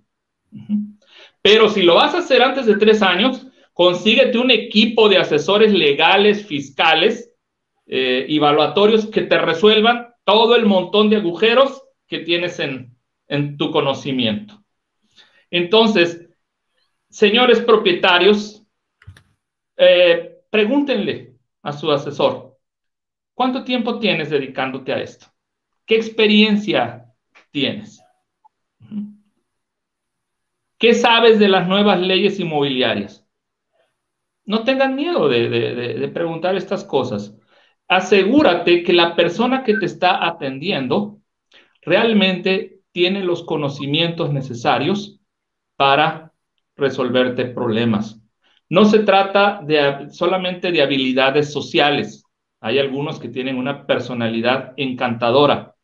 [1.42, 5.72] Pero si lo vas a hacer antes de tres años, consíguete un equipo de asesores
[5.72, 7.32] legales, fiscales,
[7.86, 12.96] eh, evaluatorios que te resuelvan todo el montón de agujeros que tienes en,
[13.28, 14.64] en tu conocimiento.
[15.52, 16.27] Entonces,
[17.08, 18.64] señores propietarios,
[19.76, 22.56] eh, pregúntenle a su asesor,
[23.34, 25.26] ¿cuánto tiempo tienes dedicándote a esto?
[25.86, 27.06] ¿Qué experiencia
[27.50, 28.02] tienes?
[30.78, 33.26] ¿Qué sabes de las nuevas leyes inmobiliarias?
[34.44, 37.36] No tengan miedo de, de preguntar estas cosas.
[37.88, 41.20] Asegúrate que la persona que te está atendiendo
[41.82, 45.20] realmente tiene los conocimientos necesarios
[45.76, 46.27] para
[46.78, 48.20] resolverte problemas.
[48.70, 52.24] No se trata de, solamente de habilidades sociales.
[52.60, 55.74] Hay algunos que tienen una personalidad encantadora,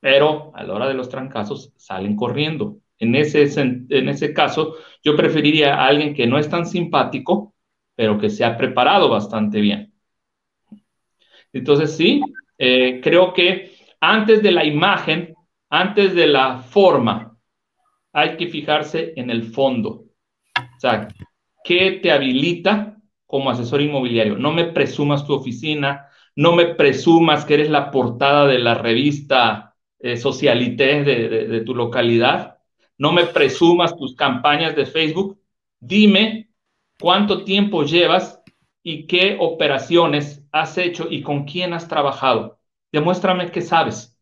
[0.00, 2.78] pero a la hora de los trancazos salen corriendo.
[2.98, 7.54] En ese, en ese caso, yo preferiría a alguien que no es tan simpático,
[7.94, 9.92] pero que se ha preparado bastante bien.
[11.52, 12.20] Entonces, sí,
[12.58, 15.34] eh, creo que antes de la imagen,
[15.68, 17.29] antes de la forma,
[18.12, 20.06] hay que fijarse en el fondo.
[20.56, 21.08] O sea,
[21.64, 22.96] ¿qué te habilita
[23.26, 24.36] como asesor inmobiliario?
[24.36, 29.76] No me presumas tu oficina, no me presumas que eres la portada de la revista
[29.98, 32.58] eh, Socialité de, de tu localidad,
[33.00, 35.40] no me presumas tus campañas de Facebook.
[35.78, 36.50] Dime
[37.00, 38.42] cuánto tiempo llevas
[38.82, 42.60] y qué operaciones has hecho y con quién has trabajado.
[42.92, 44.18] Demuéstrame qué sabes.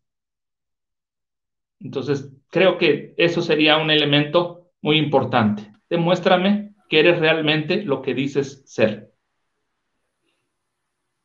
[1.81, 5.71] Entonces, creo que eso sería un elemento muy importante.
[5.89, 9.11] Demuéstrame que eres realmente lo que dices ser.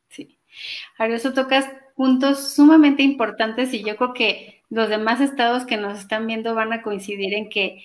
[0.09, 0.39] Sí.
[0.99, 5.99] Ahora, eso tocas puntos sumamente importantes y yo creo que los demás estados que nos
[5.99, 7.85] están viendo van a coincidir en que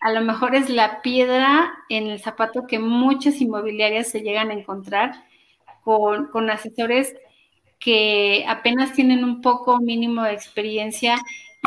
[0.00, 4.54] a lo mejor es la piedra en el zapato que muchas inmobiliarias se llegan a
[4.54, 5.24] encontrar
[5.82, 7.16] con, con asesores
[7.78, 11.18] que apenas tienen un poco mínimo de experiencia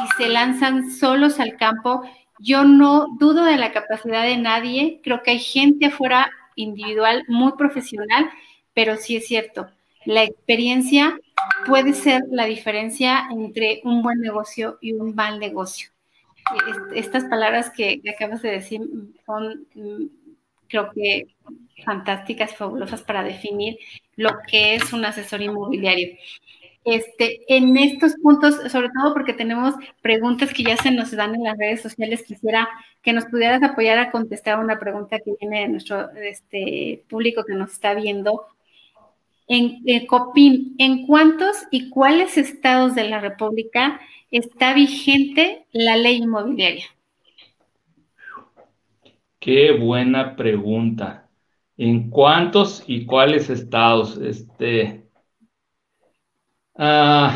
[0.04, 2.02] y se lanzan solos al campo.
[2.39, 7.54] Yo no dudo de la capacidad de nadie, creo que hay gente afuera individual muy
[7.54, 8.30] profesional,
[8.74, 9.70] pero sí es cierto,
[10.06, 11.20] la experiencia
[11.66, 15.89] puede ser la diferencia entre un buen negocio y un mal negocio.
[16.95, 18.82] Estas palabras que acabas de decir
[19.26, 20.06] son, mm,
[20.68, 21.28] creo que,
[21.84, 23.78] fantásticas, fabulosas para definir
[24.16, 26.18] lo que es un asesor inmobiliario.
[26.86, 31.44] Este, en estos puntos, sobre todo porque tenemos preguntas que ya se nos dan en
[31.44, 32.70] las redes sociales, quisiera
[33.02, 37.56] que nos pudieras apoyar a contestar una pregunta que viene de nuestro este, público que
[37.56, 38.46] nos está viendo.
[39.48, 44.00] en, COPIM, ¿en cuántos y cuáles estados de la República
[44.32, 46.86] está vigente la ley inmobiliaria?
[49.40, 51.30] Qué buena pregunta.
[51.78, 54.18] ¿En cuántos y cuáles estados?
[54.18, 55.09] Este,
[56.80, 57.34] ah,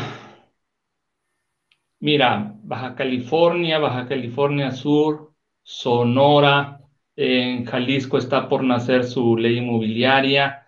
[2.00, 5.32] mira, Baja California, Baja California Sur,
[5.62, 6.80] Sonora,
[7.16, 10.66] en Jalisco está por nacer su ley inmobiliaria.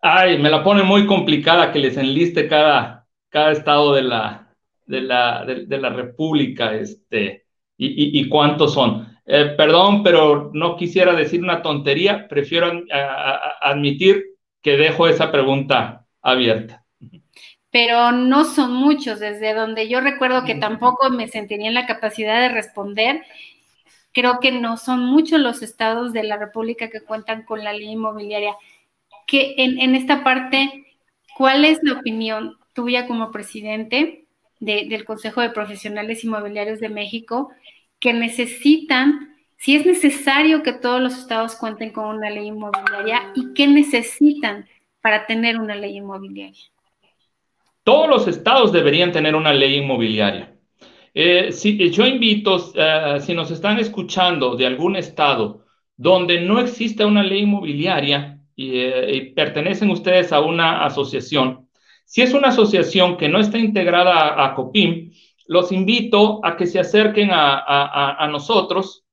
[0.00, 4.54] Ay, me la pone muy complicada que les enliste cada, cada estado de la,
[4.86, 7.46] de la, de, la República, este,
[7.76, 9.08] y, y cuántos son.
[9.26, 12.72] Eh, perdón, pero no quisiera decir una tontería, prefiero
[13.60, 14.24] admitir
[14.60, 16.81] que dejo esa pregunta abierta.
[17.72, 22.40] Pero no son muchos, desde donde yo recuerdo que tampoco me sentiría en la capacidad
[22.40, 23.24] de responder.
[24.12, 27.88] Creo que no son muchos los estados de la República que cuentan con la ley
[27.88, 28.54] inmobiliaria.
[29.26, 30.84] Que en, esta parte,
[31.34, 34.26] ¿cuál es la opinión tuya como presidente
[34.60, 37.50] del Consejo de Profesionales Inmobiliarios de México
[38.02, 43.54] que necesitan, si es necesario que todos los estados cuenten con una ley inmobiliaria y
[43.54, 44.68] qué necesitan
[45.00, 46.60] para tener una ley inmobiliaria.
[47.84, 50.56] Todos los estados deberían tener una ley inmobiliaria.
[51.14, 55.64] Eh, si, yo invito, eh, si nos están escuchando de algún estado
[55.96, 61.68] donde no existe una ley inmobiliaria y, eh, pertenecen ustedes a una asociación,
[62.04, 65.12] si es una asociación que no está integrada a COPIM,
[65.46, 69.04] los invito a que se acerquen a, nosotros.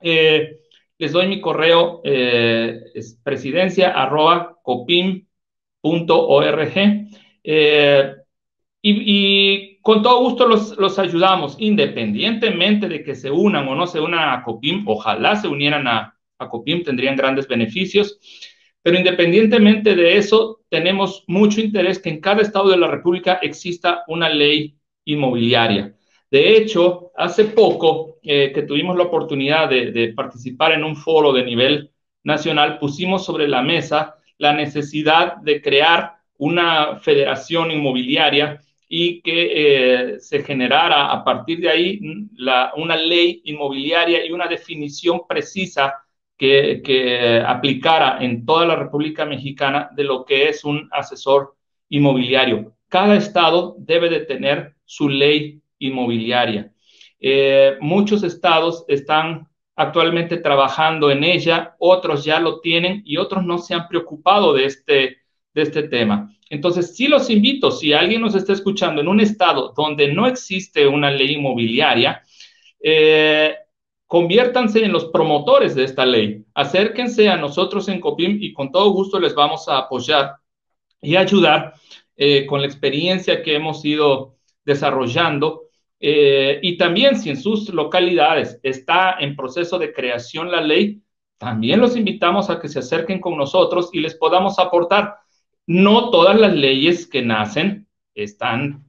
[0.00, 0.60] Eh,
[0.98, 3.18] les doy mi correo, eh, es
[7.44, 8.14] eh,
[8.82, 14.30] y, con todo gusto los, ayudamos, independientemente de que se unan o no se unan
[14.30, 18.18] a COPIM, ojalá se unieran a, a COPIM, tendrían grandes beneficios.
[18.82, 24.04] Pero independientemente de eso, tenemos mucho interés que en cada estado de la República exista
[24.08, 25.94] una ley inmobiliaria.
[26.30, 31.44] De hecho, hace poco eh, que tuvimos la oportunidad de, participar en un foro de
[31.44, 31.90] nivel
[32.22, 40.20] nacional, pusimos sobre la mesa la necesidad de crear una federación inmobiliaria y que eh,
[40.20, 42.00] se generara a partir de ahí
[42.76, 45.94] una ley inmobiliaria y una definición precisa
[46.36, 51.54] que, que, aplicara en toda la República Mexicana de lo que es un asesor
[51.90, 52.74] inmobiliario.
[52.88, 56.72] Cada estado debe de tener su ley inmobiliaria.
[57.20, 63.58] Eh, muchos estados están actualmente trabajando en ella, otros ya lo tienen y otros no
[63.58, 65.19] se han preocupado de este,
[65.54, 66.34] de este tema.
[66.48, 70.86] Entonces, sí los invito, si alguien nos está escuchando en un estado donde no existe
[70.86, 72.22] una ley inmobiliaria,
[72.82, 73.54] eh,
[74.06, 76.44] conviértanse en los promotores de esta ley.
[76.54, 80.34] Acérquense a nosotros en COPIM y con todo gusto les vamos a apoyar
[81.00, 81.74] y ayudar
[82.16, 85.68] eh, con la experiencia que hemos ido desarrollando.
[86.00, 91.02] Eh, y también si en sus localidades está en proceso de creación la ley,
[91.38, 95.16] también los invitamos a que se acerquen con nosotros y les podamos aportar.
[95.66, 98.84] No todas las leyes que nacen están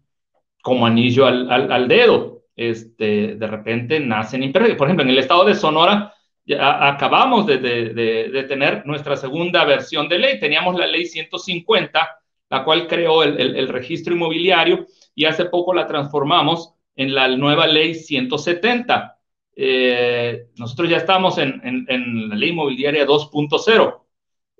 [0.61, 2.43] como anillo al, dedo.
[2.55, 4.78] Este, de repente nacen imperfectas.
[4.78, 6.13] Por ejemplo, en el estado de Sonora
[6.45, 10.39] ya acabamos de, tener nuestra segunda versión de ley.
[10.39, 12.09] Teníamos la ley 150,
[12.49, 17.93] la cual creó el, registro inmobiliario y hace poco la transformamos en la nueva ley
[17.93, 19.17] 170.
[19.55, 21.86] Eh, nosotros ya estamos en,
[22.30, 24.01] la ley inmobiliaria 2.0.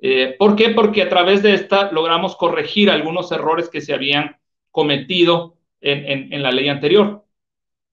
[0.02, 0.70] Eh, ¿Por qué?
[0.72, 4.38] Porque a través de esta logramos corregir algunos errores que se habían
[4.72, 7.26] cometido en, la ley anterior.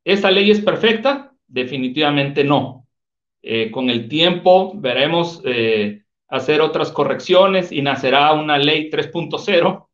[0.05, 1.33] ¿Esta ley es perfecta?
[1.47, 2.87] Definitivamente no.
[3.43, 5.43] Eh, con el tiempo veremos
[6.29, 9.89] hacer otras correcciones y nacerá una ley 3.0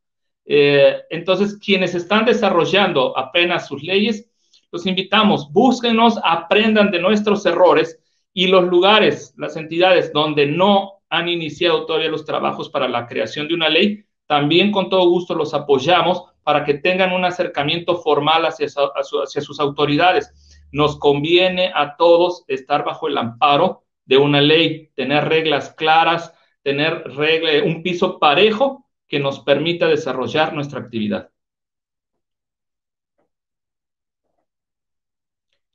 [0.45, 4.29] eh, entonces, quienes están desarrollando apenas sus leyes,
[4.71, 7.99] los invitamos, búsquenos, aprendan de nuestros errores
[8.33, 13.47] y los lugares, las entidades donde no han iniciado todavía los trabajos para la creación
[13.47, 18.45] de una ley, también con todo gusto los apoyamos para que tengan un acercamiento formal
[18.45, 20.67] hacia, hacia sus autoridades.
[20.71, 27.03] Nos conviene a todos estar bajo el amparo de una ley, tener reglas claras, tener
[27.15, 31.29] regla, un piso parejo que nos permita desarrollar nuestra actividad.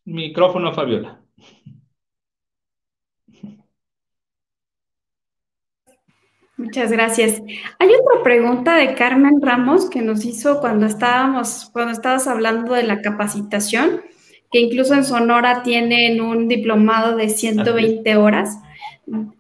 [0.05, 1.23] Micrófono, Fabiola.
[6.61, 7.43] Muchas gracias.
[7.79, 12.83] Hay otra pregunta de Carmen Ramos que nos hizo cuando estábamos, cuando estabas hablando de
[12.83, 14.03] la capacitación,
[14.53, 18.59] que incluso en Sonora tienen un diplomado de 120 horas.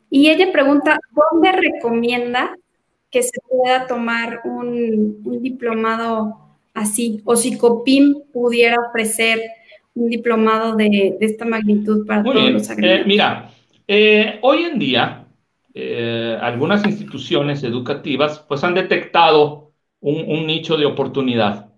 [0.08, 0.98] Y ella pregunta,
[1.30, 2.56] ¿dónde recomienda
[3.10, 6.38] que se pueda tomar un, diplomado
[6.72, 9.42] así, o si COPIM pudiera ofrecer
[9.94, 13.02] un diplomado de, esta magnitud para todos los agregados.
[13.02, 13.50] Eh, mira,
[13.86, 15.19] eh, hoy en día
[15.74, 21.72] eh, algunas instituciones educativas pues han detectado un, nicho de oportunidad,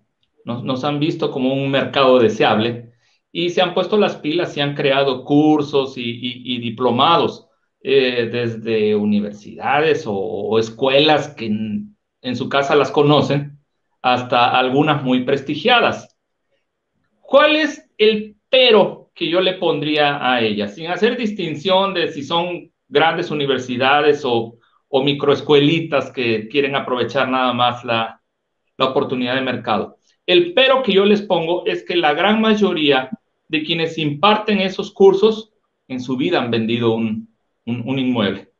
[0.45, 2.93] nos, han visto como un mercado deseable
[3.31, 7.49] y se han puesto las pilas y han creado cursos y diplomados
[7.85, 13.59] eh, desde universidades o, escuelas que en, su casa las conocen,
[14.01, 16.17] hasta algunas muy prestigiadas.
[17.19, 20.75] ¿Cuál es el pero que yo le pondría a ellas?
[20.75, 24.59] Sin hacer distinción de si son grandes universidades o,
[25.03, 28.21] microescuelitas que quieren aprovechar nada más la,
[28.77, 29.97] oportunidad de mercado.
[30.25, 33.09] El pero que yo les pongo es que la gran mayoría
[33.47, 35.53] de quienes imparten esos cursos
[35.87, 37.29] en su vida han vendido un,
[37.65, 38.51] inmueble.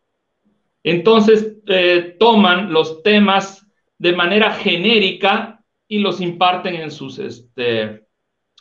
[0.82, 3.68] Entonces, eh, toman los temas
[3.98, 8.06] de manera genérica y los imparten en sus, este,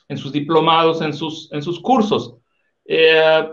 [0.08, 2.36] en sus diplomados, en sus, en sus cursos.
[2.84, 3.46] Eh,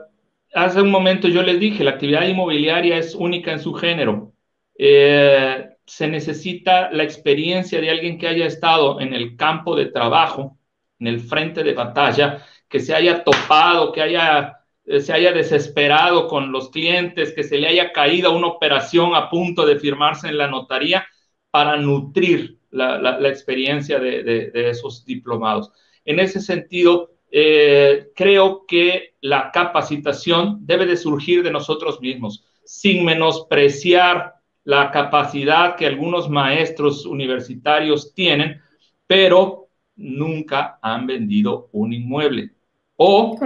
[0.54, 4.34] hace un momento yo les dije, la actividad inmobiliaria es única en su género.
[4.78, 10.58] Eh, se necesita la experiencia de alguien que haya estado en el campo de trabajo,
[11.00, 16.28] en el frente de batalla, que se haya topado, que haya eh, se haya desesperado
[16.28, 20.38] con los clientes, que se le haya caído una operación a punto de firmarse en
[20.40, 21.06] la notaría
[21.52, 25.72] para nutrir la, experiencia de, esos diplomados.
[26.06, 33.06] En ese sentido, eh, creo que la capacitación debe de surgir de nosotros mismos, sin
[33.06, 38.62] menospreciar la capacidad que algunos maestros universitarios tienen,
[39.08, 42.52] pero nunca han vendido un inmueble.
[42.96, 43.38] O.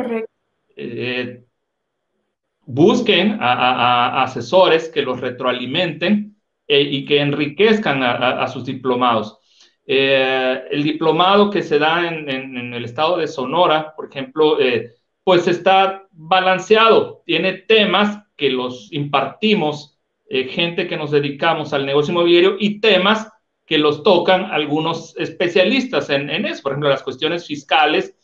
[0.76, 1.44] Eh,
[2.66, 6.36] busquen a, asesores que los retroalimenten
[6.68, 9.40] eh, y que enriquezcan a, sus diplomados.
[9.86, 14.58] Eh, el diplomado que se da en, el estado de Sonora, por ejemplo,
[15.24, 22.56] pues está balanceado, tiene temas que los impartimos, gente que nos dedicamos al negocio inmobiliario
[22.60, 23.30] y temas
[23.66, 28.16] que los tocan algunos especialistas en, en eso, por ejemplo, las cuestiones fiscales,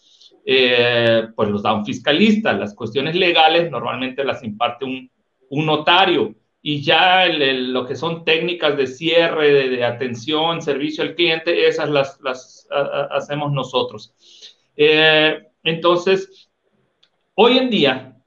[0.51, 2.53] eh, pues los da un fiscalista.
[2.53, 5.11] Las cuestiones legales normalmente las imparte un,
[5.51, 11.89] notario y ya lo que son técnicas de cierre, de, atención, servicio al cliente, esas
[11.89, 12.67] las, las
[13.11, 14.13] hacemos nosotros.
[14.75, 16.49] Eh, entonces,
[17.35, 18.17] hoy en día,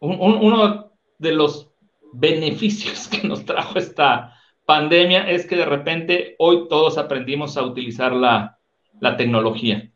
[0.00, 1.70] uno de los
[2.12, 4.34] beneficios que nos trajo esta
[4.66, 8.58] pandemia es que de repente hoy todos aprendimos a utilizar la,
[9.00, 9.90] la tecnología.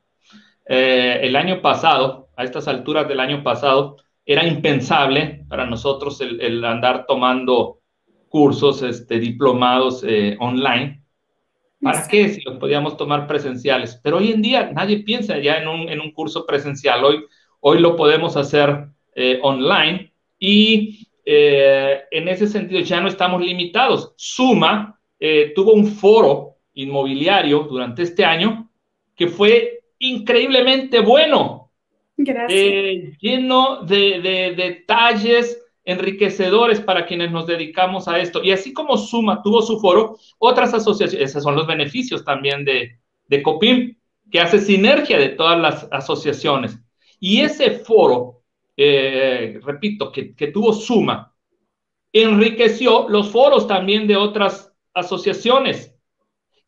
[0.66, 6.64] Eh, el año pasado, a estas alturas del año pasado, era impensable para nosotros el,
[6.64, 7.81] andar tomando
[8.32, 11.02] cursos, este, diplomados eh, online.
[11.82, 14.00] ¿Para qué si los podíamos tomar presenciales?
[14.02, 17.04] Pero hoy en día nadie piensa ya en un, curso presencial.
[17.04, 17.26] Hoy,
[17.60, 24.14] hoy lo podemos hacer eh, online y en ese sentido ya no estamos limitados.
[24.16, 24.98] Suma
[25.54, 28.70] tuvo un foro inmobiliario durante este año
[29.14, 31.70] que fue increíblemente bueno.
[32.48, 38.42] Eh, lleno de, detalles enriquecedores para quienes nos dedicamos a esto.
[38.42, 42.98] Y así como Suma tuvo su foro, otras asociaciones, esos son los beneficios también de,
[43.26, 43.96] de COPIM,
[44.30, 46.78] que hace sinergia de todas las asociaciones.
[47.20, 48.42] Y ese foro,
[48.76, 51.34] eh, repito, que, que tuvo Suma,
[52.12, 55.94] enriqueció los foros también de otras asociaciones.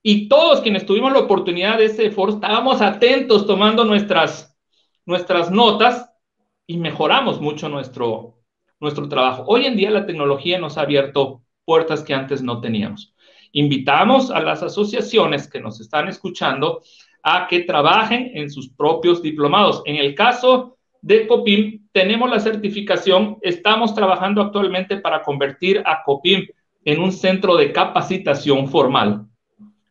[0.03, 4.55] Y todos quienes tuvimos la oportunidad de ese foro estábamos atentos tomando nuestras,
[5.07, 6.11] nuestras notas
[6.67, 8.34] y mejoramos mucho nuestro,
[8.81, 9.45] nuestro trabajo.
[9.47, 13.15] Hoy en día la tecnología nos ha abierto puertas que antes no teníamos.
[13.53, 16.83] Invitamos a las asociaciones que nos están escuchando
[17.23, 19.83] a que trabajen en sus propios diplomados.
[19.87, 26.47] En el caso de COPIM, tenemos la certificación, estamos trabajando actualmente para convertir a COPIM
[26.85, 29.27] en un centro de capacitación formal.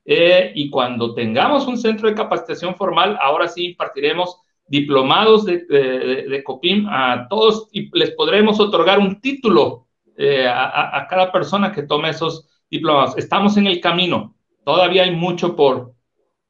[0.06, 6.88] Eh, y cuando tengamos un centro de capacitación formal, ahora sí impartiremos diplomados de, COPIM
[6.90, 9.88] a todos y les podremos otorgar un título
[10.18, 13.18] eh, a, cada persona que tome esos diplomados.
[13.18, 15.94] Estamos en el camino, todavía hay mucho por,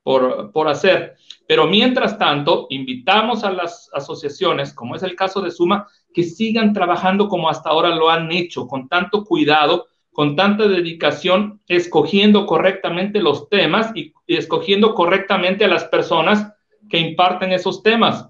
[0.03, 1.15] por, por hacer,
[1.47, 6.73] pero mientras tanto, invitamos a las asociaciones, como es el caso de Suma, que sigan
[6.73, 13.19] trabajando como hasta ahora lo han hecho, con tanto cuidado con tanta dedicación, escogiendo correctamente
[13.19, 16.52] los temas y, escogiendo correctamente a las personas
[16.89, 18.29] que imparten esos temas,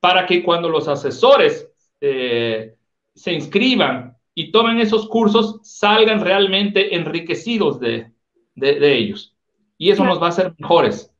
[0.00, 1.70] para que cuando los asesores
[2.00, 2.74] eh,
[3.14, 8.12] se inscriban y tomen esos cursos, salgan realmente enriquecidos de,
[8.54, 9.36] de, ellos.
[9.78, 11.10] Y eso nos va a hacer mejores.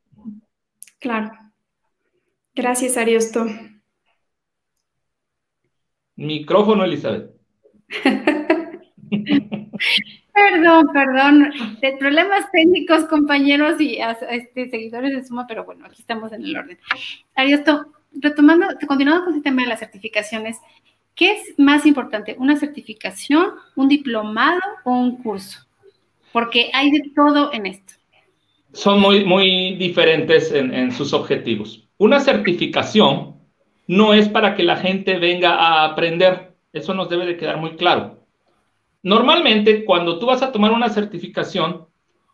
[0.98, 1.30] Claro.
[2.54, 3.46] Gracias, Ariosto.
[6.16, 7.30] Micrófono, Elizabeth.
[10.51, 11.53] perdón, perdón.
[11.80, 13.99] De problemas técnicos, compañeros y
[14.30, 16.78] este, seguidores de Suma, pero bueno, aquí estamos en el orden.
[17.34, 20.59] Ariosto, retomando, continuando con el tema de las certificaciones,
[21.14, 22.36] ¿qué es más importante?
[22.38, 25.61] ¿Una certificación, un diplomado o un curso?
[26.32, 27.95] Porque hay de todo en esto.
[28.72, 31.88] Son muy, muy diferentes en, en sus objetivos.
[31.97, 33.36] Una certificación
[33.86, 36.57] no es para que la gente venga a aprender.
[36.72, 38.23] Eso nos debe de quedar muy claro.
[39.05, 41.86] Normalmente, cuando tú vas a tomar una certificación,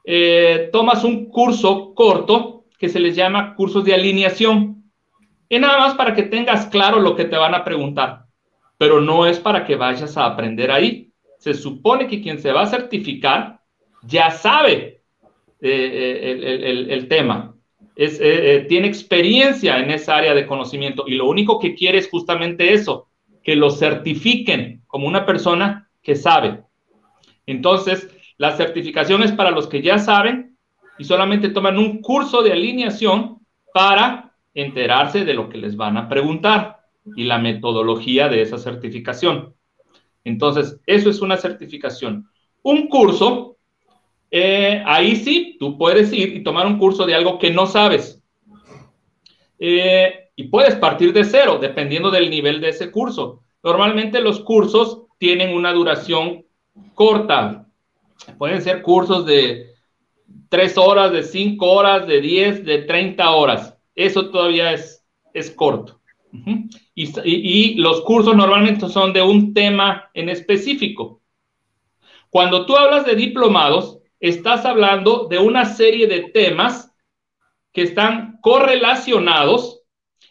[0.04, 4.84] eh, tomas un curso corto que se les llama cursos de alineación.
[5.48, 8.26] Y nada más para que tengas claro lo que te van a preguntar,
[8.78, 11.12] pero no es para que vayas a aprender ahí.
[11.38, 13.58] Se supone que quien se va a certificar
[14.04, 15.02] ya sabe
[15.60, 17.56] eh, eh, el, tema,
[17.96, 23.08] tiene experiencia en esa área de conocimiento y lo único que quiere es justamente eso,
[23.42, 26.62] que lo certifiquen como una persona que sabe.
[27.46, 30.56] Entonces, la certificación es para los que ya saben
[30.98, 33.38] y solamente toman un curso de alineación
[33.72, 36.80] para enterarse de lo que les van a preguntar
[37.16, 39.54] y la metodología de esa certificación.
[40.24, 42.28] Entonces, eso es una certificación.
[42.62, 43.56] Un curso,
[44.30, 48.22] eh, ahí sí, tú puedes ir y tomar un curso de algo que no sabes.
[49.58, 53.42] Eh, y puedes partir de cero, dependiendo del nivel de ese curso.
[53.62, 56.46] Normalmente los cursos tienen una duración
[56.94, 57.66] corta.
[58.38, 59.74] Pueden ser cursos de
[60.48, 63.78] tres horas, de cinco horas, de 10, de 30 horas.
[63.94, 65.04] Eso todavía es,
[65.34, 66.00] es corto.
[66.94, 71.20] y, los cursos normalmente son de un tema en específico.
[72.30, 76.94] Cuando tú hablas de diplomados, estás hablando de una serie de temas
[77.72, 79.82] que están correlacionados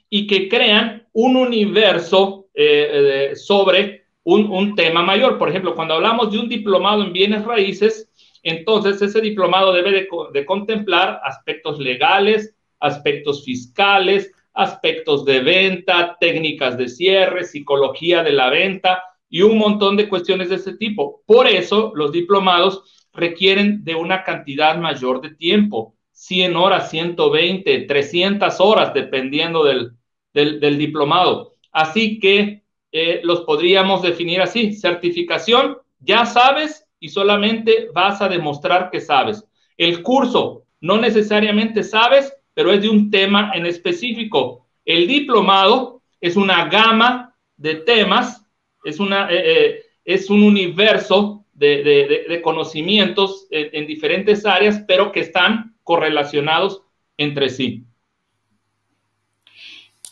[0.10, 5.38] y que crean un universo eh, sobre un, tema mayor.
[5.38, 8.10] Por ejemplo, cuando hablamos de un diplomado en bienes raíces,
[8.44, 16.88] entonces ese diplomado debe de, contemplar aspectos legales, aspectos fiscales, aspectos de venta, técnicas de
[16.88, 21.22] cierre, psicología de la venta y un montón de cuestiones de ese tipo.
[21.26, 28.60] Por eso los diplomados requieren de una cantidad mayor de tiempo, 100 horas, 120, 300
[28.60, 29.92] horas, dependiendo del,
[30.34, 31.56] del diplomado.
[31.72, 34.74] Así que eh, los podríamos definir así.
[34.74, 39.46] Certificación, ya sabes y solamente vas a demostrar que sabes.
[39.78, 44.68] El curso, no necesariamente sabes, pero es de un tema en específico.
[44.86, 48.46] El diplomado es una gama de temas,
[48.84, 55.76] es, una, eh, eh, es un universo de, conocimientos en diferentes áreas, pero que están
[55.84, 56.84] correlacionados
[57.18, 57.84] entre sí.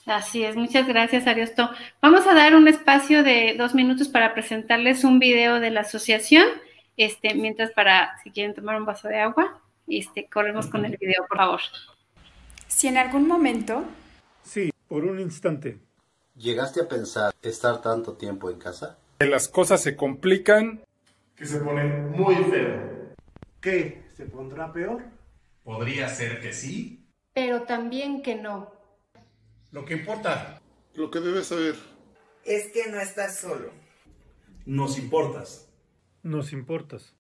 [0.08, 1.70] Así es, muchas gracias, Ariosto.
[2.02, 6.48] Vamos a dar un espacio de dos minutos para presentarles un video de la asociación,
[6.96, 11.26] este, mientras para, si quieren tomar un vaso de agua, este, corremos con el video,
[11.28, 11.60] por favor.
[12.68, 13.84] Si en algún momento...
[14.44, 15.78] Sí, por un instante.
[16.38, 18.98] ¿Llegaste a pensar estar tanto tiempo en casa?
[19.20, 20.80] Que las cosas se complican.
[21.36, 23.16] Que se pone muy feo.
[23.60, 24.04] ¿Qué?
[24.16, 25.04] ¿Se pondrá peor?
[25.66, 27.04] Podría ser que sí.
[27.34, 28.77] Pero también que no.
[29.72, 30.62] Lo que importa.
[30.94, 31.76] Lo que debes saber.
[32.46, 33.72] Es que no estás solo.
[34.66, 35.68] Nos importas.
[36.24, 37.14] Nos importas.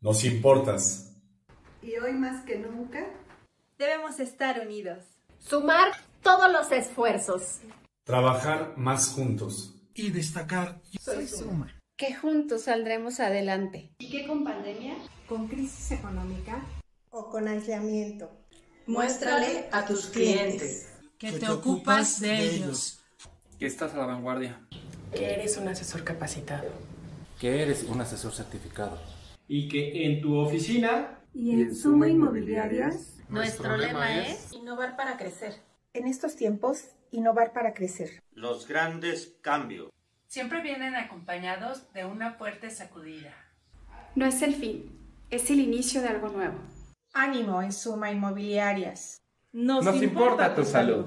[0.00, 1.14] Nos importas.
[1.82, 3.06] Y hoy más que nunca.
[3.78, 5.04] Debemos estar unidos.
[5.38, 5.92] Sumar
[6.22, 7.60] todos los esfuerzos.
[8.04, 9.74] Trabajar más juntos.
[9.94, 10.80] Y destacar.
[10.98, 11.78] Soy Suma.
[11.96, 13.92] Que juntos saldremos adelante.
[13.98, 14.96] ¿Y qué con pandemia?
[15.28, 16.64] ¿Con crisis económica?
[17.10, 18.30] ¿O con aislamiento?
[18.86, 20.89] Muéstrale a tus clientes
[21.20, 22.98] que te ocupas de ellos.
[23.58, 24.58] Que estás a la vanguardia.
[25.12, 26.70] Que eres un asesor capacitado.
[27.38, 28.98] Que eres un asesor certificado.
[29.46, 35.56] Y que en tu oficina y en Suma Inmobiliarias nuestro lema es innovar para crecer.
[35.92, 38.22] En estos tiempos, innovar para crecer.
[38.32, 39.90] Los grandes cambios
[40.26, 43.34] siempre vienen acompañados de una fuerte sacudida.
[44.14, 44.98] No es el fin,
[45.28, 46.58] es el inicio de algo nuevo.
[47.12, 49.20] Ánimo en Suma Inmobiliarias.
[49.52, 51.06] Nos, importa, tu salud.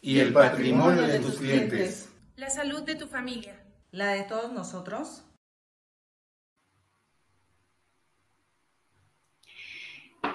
[0.00, 2.12] Y el patrimonio de tus clientes.
[2.36, 3.60] La salud de tu familia.
[3.90, 5.24] La de todos nosotros.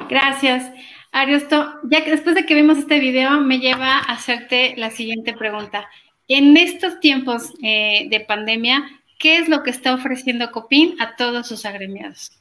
[0.09, 0.69] Gracias.
[1.11, 5.33] Ariosto, ya que después de que vimos este video, me lleva a hacerte la siguiente
[5.33, 5.87] pregunta.
[6.27, 8.83] En estos tiempos eh, de pandemia,
[9.19, 12.31] ¿qué es lo que está ofreciendo Copín a todos sus agremiados?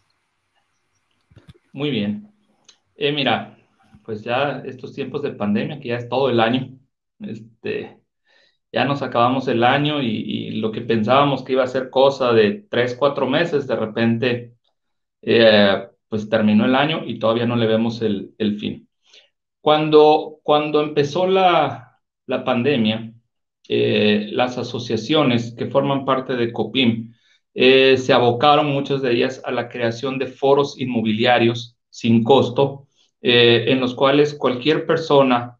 [1.72, 2.32] Muy bien.
[2.96, 3.56] Eh, mira,
[4.04, 6.78] pues ya estos tiempos de pandemia, que ya es todo el año,
[7.20, 8.00] este,
[8.72, 12.66] ya nos acabamos el año y, lo que pensábamos que iba a ser cosa de
[12.70, 14.54] tres, cuatro meses, de repente,
[15.22, 18.88] eh, pues terminó el año y todavía no le vemos el, fin.
[19.60, 23.14] Cuando, cuando empezó la, la pandemia,
[23.68, 27.14] eh, las asociaciones que forman parte de COPIM
[27.54, 32.88] eh, se abocaron, muchas de ellas, a la creación de foros inmobiliarios sin costo,
[33.22, 35.58] en los cuales cualquier persona,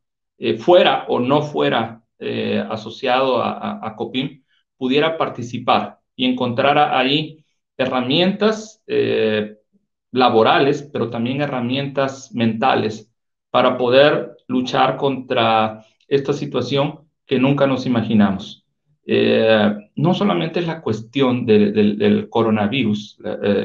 [0.59, 4.45] fuera o no fuera eh, asociado a, COPIM
[4.77, 7.45] pudiera participar y encontrara ahí
[7.77, 9.57] herramientas eh,
[10.13, 13.13] laborales, pero también herramientas mentales
[13.51, 18.65] para poder luchar contra esta situación que nunca nos imaginamos.
[19.05, 23.19] Eh, no solamente es la cuestión del coronavirus,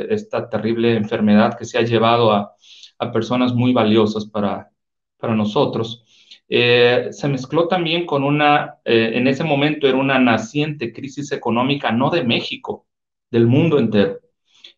[0.09, 2.55] esta terrible enfermedad que se ha llevado a,
[2.99, 4.71] a personas muy valiosas para,
[5.17, 6.03] para nosotros,
[6.49, 11.91] eh, se mezcló también con una, eh, en ese momento era una naciente crisis económica,
[11.91, 12.87] no de México,
[13.29, 14.19] del mundo entero.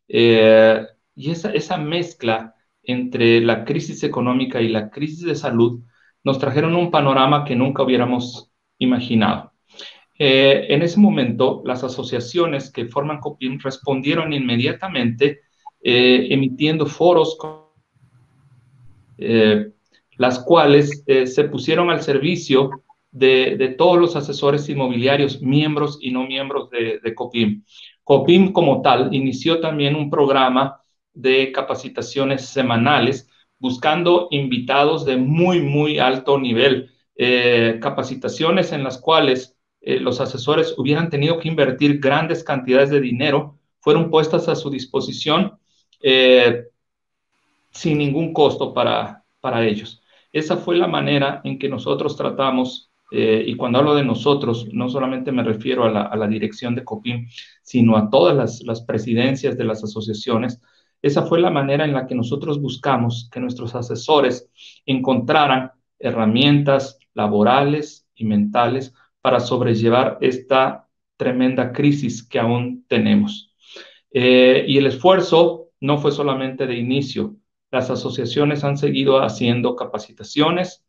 [0.07, 5.81] Eh, y esa, esa mezcla entre la crisis económica y la crisis de salud
[6.23, 9.53] nos trajeron un panorama que nunca hubiéramos imaginado.
[10.21, 15.41] en ese momento, las asociaciones que forman COPIM respondieron inmediatamente
[15.81, 17.37] emitiendo foros
[20.19, 26.27] las cuales eh, se pusieron al servicio de, todos los asesores inmobiliarios, miembros y no
[26.27, 27.63] miembros de, COPIM.
[28.03, 30.81] COPIM como tal inició también un programa
[31.13, 39.55] de capacitaciones semanales buscando invitados de muy, muy alto nivel, eh, capacitaciones en las cuales
[39.79, 44.69] eh, los asesores hubieran tenido que invertir grandes cantidades de dinero, fueron puestas a su
[44.69, 45.57] disposición
[47.79, 50.03] sin ningún costo para, para ellos.
[50.33, 54.89] Esa fue la manera en que nosotros tratamos, eh, y cuando hablo de nosotros, no
[54.89, 57.29] solamente me refiero a la, dirección de COPIM,
[57.63, 60.59] sino a todas las, presidencias de las asociaciones,
[61.01, 64.49] esa fue la manera en la que nosotros buscamos que nuestros asesores
[64.85, 73.55] encontraran herramientas laborales y mentales para sobrellevar esta tremenda crisis que aún tenemos.
[74.11, 77.38] Eh, y el esfuerzo no fue solamente de inicio,
[77.71, 80.83] las asociaciones han seguido haciendo capacitaciones.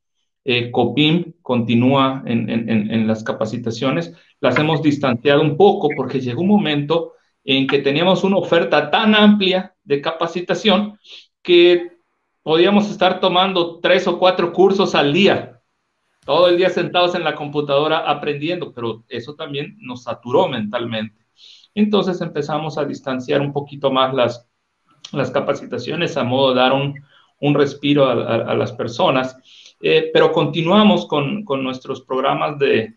[0.44, 4.14] Eh, COPIM continúa en, las capacitaciones.
[4.40, 7.12] Las hemos distanciado un poco porque llegó un momento
[7.44, 10.98] en que teníamos una oferta tan amplia de capacitación
[11.42, 11.98] que
[12.42, 15.60] podíamos estar tomando tres o cuatro cursos al día,
[16.24, 21.26] todo el día sentados en la computadora aprendiendo, pero eso también nos saturó mentalmente.
[21.74, 24.49] Entonces empezamos a distanciar un poquito más las,
[25.12, 29.36] las capacitaciones a modo de dar un, respiro a, las personas,
[29.80, 32.96] eh, pero continuamos con, nuestros programas de,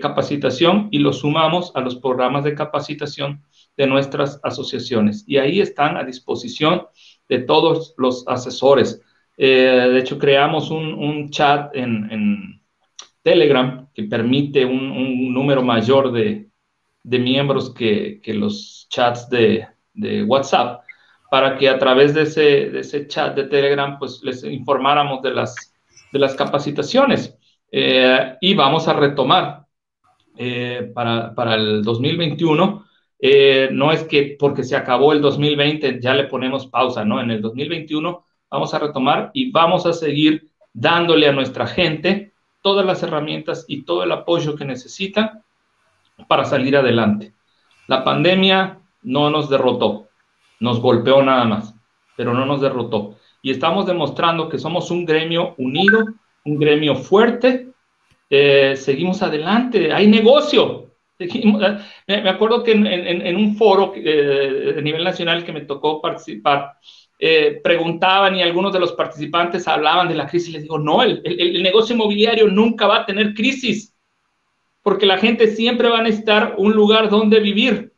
[0.00, 3.42] capacitación y los sumamos a los programas de capacitación
[3.76, 5.24] de nuestras asociaciones.
[5.26, 6.86] Y ahí están a disposición
[7.28, 9.02] de todos los asesores.
[9.36, 12.62] Eh, de hecho, creamos un, chat en,
[13.22, 16.48] Telegram que permite un, número mayor de,
[17.04, 20.85] miembros que, los chats de, de WhatsApp
[21.30, 27.36] para que a través de ese, chat de Telegram pues les informáramos de las, capacitaciones.
[27.70, 29.66] Eh, y vamos a retomar
[30.36, 32.84] eh, para, el 2021.
[33.18, 37.20] Eh, no es que porque se acabó el 2020 ya le ponemos pausa, ¿no?
[37.20, 42.84] En el 2021 vamos a retomar y vamos a seguir dándole a nuestra gente todas
[42.84, 45.42] las herramientas y todo el apoyo que necesitan
[46.28, 47.32] para salir adelante.
[47.86, 50.05] La pandemia no nos derrotó,
[50.60, 51.74] nos golpeó nada más,
[52.16, 53.16] pero no nos derrotó.
[53.42, 56.04] Y estamos demostrando que somos un gremio unido,
[56.44, 57.68] un gremio fuerte.
[58.28, 60.90] Eh, seguimos adelante, hay negocio.
[61.18, 61.42] Eh,
[62.06, 66.72] me acuerdo que en, un foro eh, a nivel nacional que me tocó participar,
[67.62, 70.52] preguntaban y algunos de los participantes hablaban de la crisis.
[70.52, 73.96] Les digo, no, el, el, negocio inmobiliario nunca va a tener crisis,
[74.82, 77.95] porque la gente siempre va a necesitar un lugar donde vivir.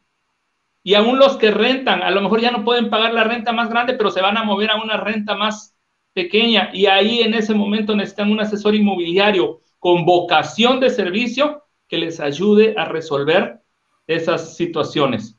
[0.89, 3.69] Y aún los que rentan, a lo mejor ya no pueden pagar la renta más
[3.69, 5.77] grande, pero se van a mover a una renta más
[6.15, 6.71] pequeña.
[6.73, 12.21] Y ahí en ese momento necesitan un asesor inmobiliario con vocación de servicio que les
[12.21, 13.61] ayude a resolver
[14.07, 15.39] esas situaciones.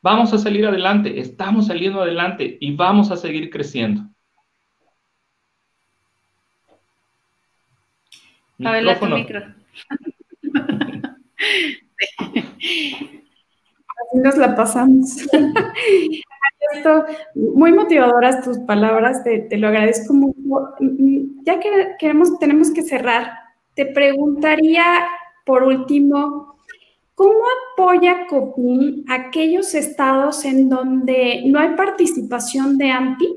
[0.00, 4.00] Vamos a salir adelante, estamos saliendo adelante y vamos a seguir creciendo.
[8.56, 9.16] Micrófono.
[14.02, 15.16] así nos la pasamos.
[16.72, 20.38] Esto, muy motivadoras tus palabras, te, te, lo agradezco mucho.
[21.44, 21.68] Ya que
[21.98, 23.32] queremos, tenemos que cerrar,
[23.74, 24.84] te preguntaría
[25.44, 26.56] por último,
[27.14, 27.40] ¿cómo
[27.72, 33.36] apoya COPIN aquellos estados en donde no hay participación de AMPI,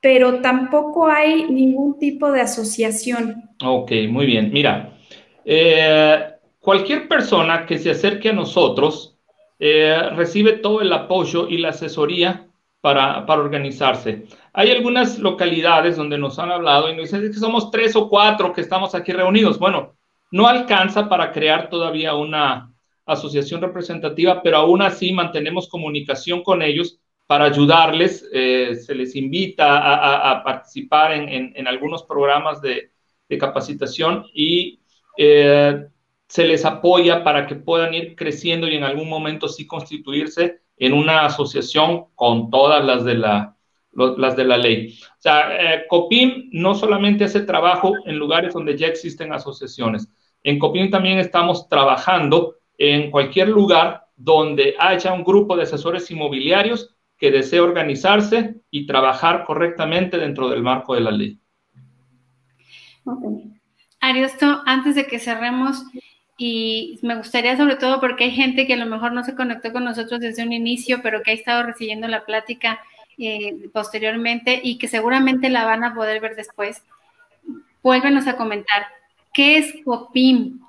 [0.00, 3.50] pero tampoco hay ningún tipo de asociación?
[3.62, 4.50] Ok, muy bien.
[4.52, 4.96] Mira,
[5.44, 9.15] eh, cualquier persona que se acerque a nosotros,
[9.58, 12.48] eh, recibe todo el apoyo y la asesoría
[12.80, 14.26] para, para, organizarse.
[14.52, 18.52] Hay algunas localidades donde nos han hablado y nos dicen que somos tres o cuatro
[18.52, 19.58] que estamos aquí reunidos.
[19.58, 19.96] Bueno,
[20.30, 22.72] no alcanza para crear todavía una
[23.06, 28.28] asociación representativa, pero aún así mantenemos comunicación con ellos para ayudarles.
[28.32, 32.90] Eh, se les invita a, participar en, en, en, algunos programas de,
[33.28, 34.80] de capacitación y
[35.16, 35.86] eh,
[36.28, 40.92] se les apoya para que puedan ir creciendo y en algún momento sí constituirse en
[40.92, 43.56] una asociación con todas las de la,
[43.92, 44.98] las de la ley.
[45.02, 50.08] O sea, eh, COPIM no solamente hace trabajo en lugares donde ya existen asociaciones.
[50.42, 56.94] En COPIM también estamos trabajando en cualquier lugar donde haya un grupo de asesores inmobiliarios
[57.18, 61.40] que desee organizarse y trabajar correctamente dentro del marco de la ley.
[63.04, 63.52] Okay.
[64.00, 65.82] Ariosto, antes de que cerremos,
[66.38, 69.72] y me gustaría sobre todo porque hay gente que a lo mejor no se conectó
[69.72, 72.80] con nosotros desde un inicio, pero que ha estado recibiendo la plática
[73.16, 76.82] eh, posteriormente y que seguramente la van a poder ver después.
[77.82, 78.86] Vuélvenos a comentar,
[79.32, 80.60] ¿qué es COPIM?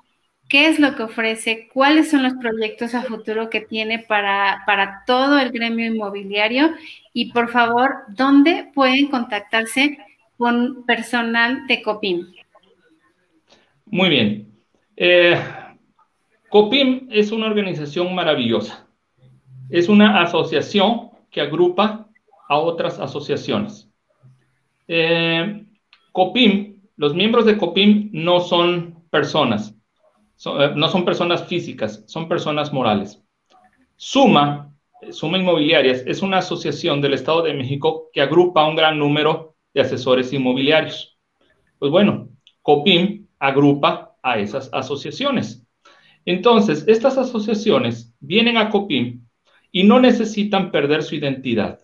[0.48, 1.68] ¿Qué es lo que ofrece?
[1.70, 6.70] ¿Cuáles son los proyectos a futuro que tiene para, para todo el gremio inmobiliario?
[7.12, 9.98] Y por favor, ¿dónde pueden contactarse
[10.38, 12.32] con personal de COPIM?
[13.84, 14.48] Muy bien.
[14.96, 15.38] Eh,
[16.50, 18.86] COPIM es una organización maravillosa.
[19.68, 22.08] Es una asociación que agrupa
[22.48, 23.90] a otras asociaciones.
[24.86, 25.66] Eh,
[26.12, 29.74] COPIM, los miembros de COPIM no son personas,
[30.36, 33.22] son, eh, no son personas físicas, son personas morales.
[33.96, 34.74] Suma,
[35.10, 39.54] Suma Inmobiliarias, es una asociación del Estado de México que agrupa a un gran número
[39.74, 41.18] de asesores inmobiliarios.
[41.78, 42.30] Pues bueno,
[42.62, 45.67] COPIM agrupa a esas asociaciones.
[46.28, 49.24] Entonces, estas asociaciones vienen a COPIM
[49.72, 51.80] y no necesitan perder su identidad,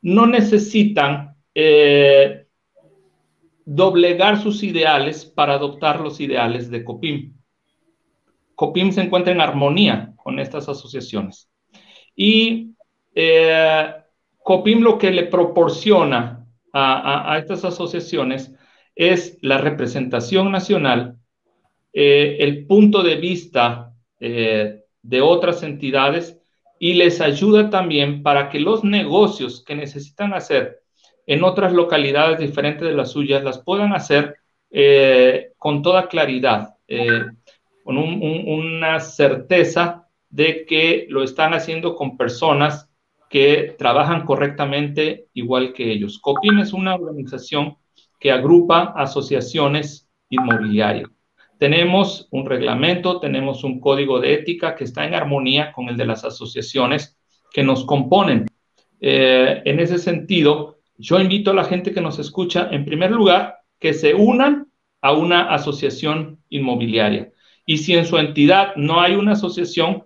[0.00, 2.46] no necesitan eh,
[3.66, 7.34] doblegar sus ideales para adoptar los ideales de COPIM.
[8.54, 11.50] COPIM se encuentra en armonía con estas asociaciones.
[12.16, 12.70] Y
[13.14, 13.92] eh,
[14.42, 18.54] COPIM lo que le proporciona a, estas asociaciones
[18.94, 21.18] es la representación nacional,
[21.92, 26.38] eh, el punto de vista eh, de otras entidades
[26.78, 30.80] y les ayuda también para que los negocios que necesitan hacer
[31.26, 34.36] en otras localidades diferentes de las suyas las puedan hacer
[34.70, 36.76] eh, con toda claridad,
[37.84, 42.88] con un, un, una certeza de que lo están haciendo con personas
[43.28, 46.18] que trabajan correctamente igual que ellos.
[46.18, 47.76] COPIM es una organización
[48.20, 51.08] que agrupa asociaciones inmobiliarias.
[51.62, 56.06] Tenemos un reglamento, tenemos un código de ética que está en armonía con el de
[56.06, 57.16] las asociaciones
[57.52, 58.46] que nos componen.
[59.00, 63.58] Eh, en ese sentido, yo invito a la gente que nos escucha, en primer lugar,
[63.78, 67.30] que se unan a una asociación inmobiliaria.
[67.64, 70.02] Y si en su entidad no hay una asociación,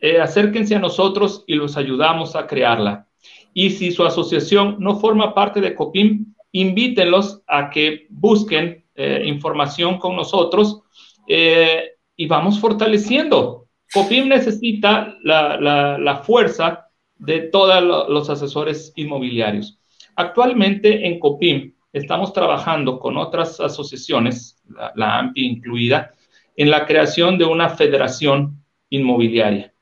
[0.00, 3.08] eh, acérquense a nosotros y los ayudamos a crearla.
[3.52, 9.98] Y si su asociación no forma parte de COPIM, invítenlos a que busquen eh, información
[9.98, 10.82] con nosotros
[11.26, 13.66] eh, y vamos fortaleciendo.
[13.92, 15.58] COPIM necesita la,
[15.98, 19.78] la, fuerza de todos los asesores inmobiliarios.
[20.14, 26.12] Actualmente en COPIM estamos trabajando con otras asociaciones, la, la AMPI incluida,
[26.56, 29.74] en la creación de una federación inmobiliaria.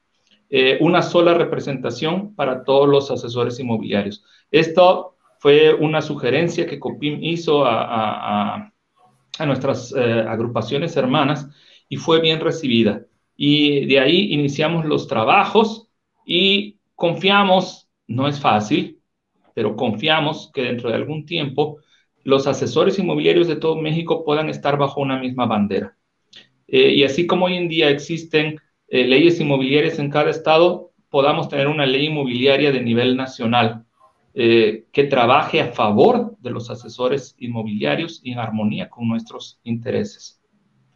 [0.49, 4.25] Eh, una sola representación para todos los asesores inmobiliarios.
[4.51, 8.72] Esto fue una sugerencia que COPIM hizo a
[9.47, 11.49] nuestras eh, agrupaciones hermanas
[11.89, 13.07] y fue bien recibida.
[13.37, 15.89] Y de ahí iniciamos los trabajos
[16.24, 19.01] y confiamos, no es fácil,
[19.55, 21.78] pero confiamos que dentro de algún tiempo
[22.24, 25.97] los asesores inmobiliarios de todo México puedan estar bajo una misma bandera.
[26.68, 31.49] Eh, y así como hoy en día existen eh, leyes inmobiliarias en cada estado, podamos
[31.49, 33.85] tener una ley inmobiliaria de nivel nacional
[34.35, 40.41] eh, que trabaje a favor de los asesores inmobiliarios y en armonía con nuestros intereses.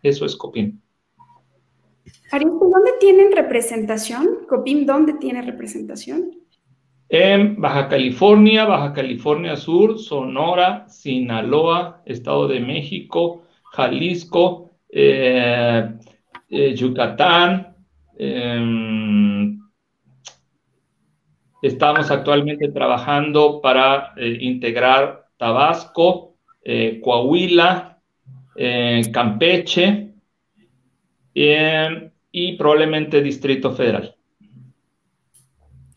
[0.03, 0.80] Eso es COPIM.
[2.32, 4.47] Aristo, ¿dónde tienen representación?
[4.49, 6.30] ¿Copim dónde tiene representación?
[7.09, 15.89] En Baja California, Baja California Sur, Sonora, Sinaloa, Estado de México, Jalisco, eh,
[16.49, 17.76] eh, Yucatán.
[18.18, 19.55] Em,
[21.67, 26.37] estamos actualmente trabajando para eh, integrar Tabasco,
[27.03, 28.01] Coahuila,
[29.12, 30.14] Campeche
[31.33, 34.17] y probablemente Distrito Federal.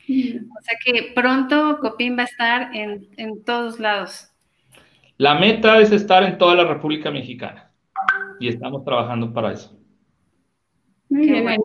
[0.10, 4.30] O sea que pronto Copín va a estar en, en todos lados.
[5.18, 7.72] La meta es estar en toda la República Mexicana
[8.40, 9.78] y estamos trabajando para eso.
[11.10, 11.62] Muy bien.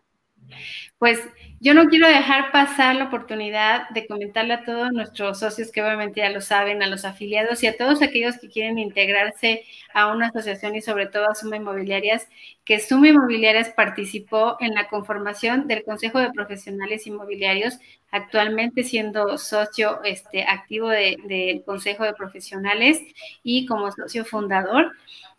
[1.05, 1.21] Pues
[1.61, 6.21] yo no quiero dejar pasar la oportunidad de comentarle a todos nuestros socios que obviamente
[6.21, 10.29] ya lo saben, a los afiliados y a todos aquellos que quieren integrarse a una
[10.29, 12.27] asociación y sobre todo a Suma Inmobiliarias,
[12.65, 17.75] que Suma Inmobiliarias participó en la conformación del Consejo de Profesionales Inmobiliarios,
[18.11, 23.03] actualmente siendo socio este, activo del Consejo de Profesionales
[23.43, 24.93] y como socio fundador.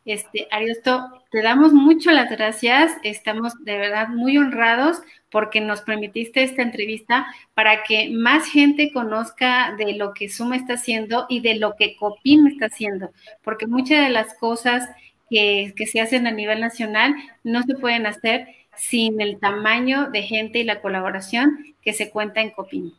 [0.06, 2.96] Este, Ariosto, te damos mucho las gracias.
[3.02, 5.02] Estamos de verdad muy honrados
[5.36, 7.26] porque nos permitiste esta entrevista
[7.56, 11.98] para que más gente conozca de lo que Suma está haciendo y de lo que
[11.98, 13.10] Copim está haciendo,
[13.44, 14.88] porque muchas de las cosas
[15.30, 20.60] que, se hacen a nivel nacional no se pueden hacer sin el tamaño de gente
[20.60, 22.94] y la colaboración que se cuenta en Copim.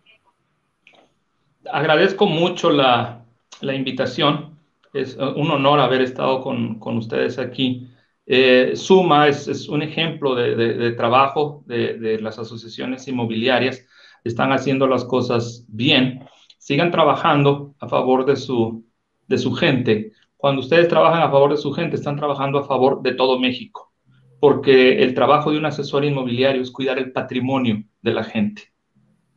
[1.73, 3.25] Agradezco mucho la,
[3.63, 4.59] invitación
[4.93, 7.89] es un honor haber estado con ustedes aquí.
[8.27, 13.87] Eh, Suma es, un ejemplo de, trabajo de, de, las asociaciones inmobiliarias.
[14.25, 16.27] Están haciendo las cosas bien.
[16.59, 18.85] Sigan trabajando a favor de su,
[19.29, 20.13] de su gente.
[20.37, 23.93] Cuando ustedes trabajan a favor de su gente, están trabajando a favor de todo México,
[24.41, 28.73] porque el trabajo de un asesor inmobiliario es cuidar el patrimonio de la gente.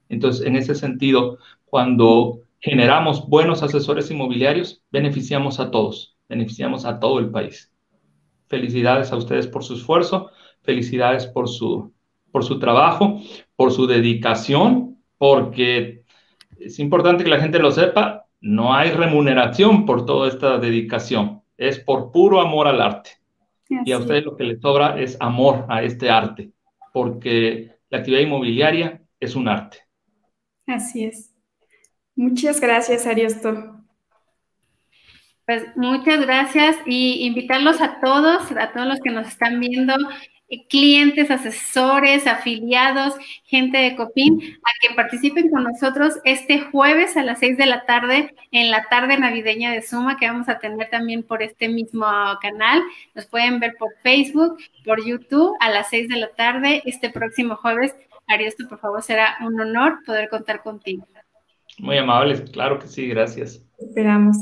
[0.09, 7.19] Entonces, en ese sentido, cuando generamos buenos asesores inmobiliarios, beneficiamos a todos, beneficiamos a todo
[7.19, 7.68] el país.
[8.49, 10.31] Felicidades a ustedes por su esfuerzo,
[10.61, 11.93] felicidades por su,
[12.31, 13.21] por su trabajo,
[13.55, 16.03] por su dedicación, porque
[16.59, 21.79] es importante que la gente lo sepa, no hay remuneración por toda esta dedicación, es
[21.79, 23.11] por puro amor al arte.
[23.85, 26.51] Y a ustedes lo que les sobra es amor a este arte,
[26.91, 29.77] porque la actividad inmobiliaria es un arte.
[30.65, 31.35] Así es.
[32.15, 33.78] Muchas gracias, Ariosto.
[35.49, 39.95] Pues muchas gracias y invitarlos a todos, a todos los que nos están viendo,
[40.47, 47.23] eh, clientes, asesores, afiliados, gente de Copín, a que participen con nosotros este jueves a
[47.23, 50.87] las seis de la tarde en la tarde navideña de Suma que vamos a tener
[50.91, 52.05] también por este mismo
[52.43, 52.83] canal.
[53.15, 57.55] Nos pueden ver por Facebook, por YouTube a las seis de la tarde este próximo
[57.55, 57.95] jueves.
[58.27, 61.07] Ariosto, por favor, será un honor poder contar contigo.
[61.79, 63.65] Muy amables, claro que sí, gracias.
[63.79, 64.37] Esperamos.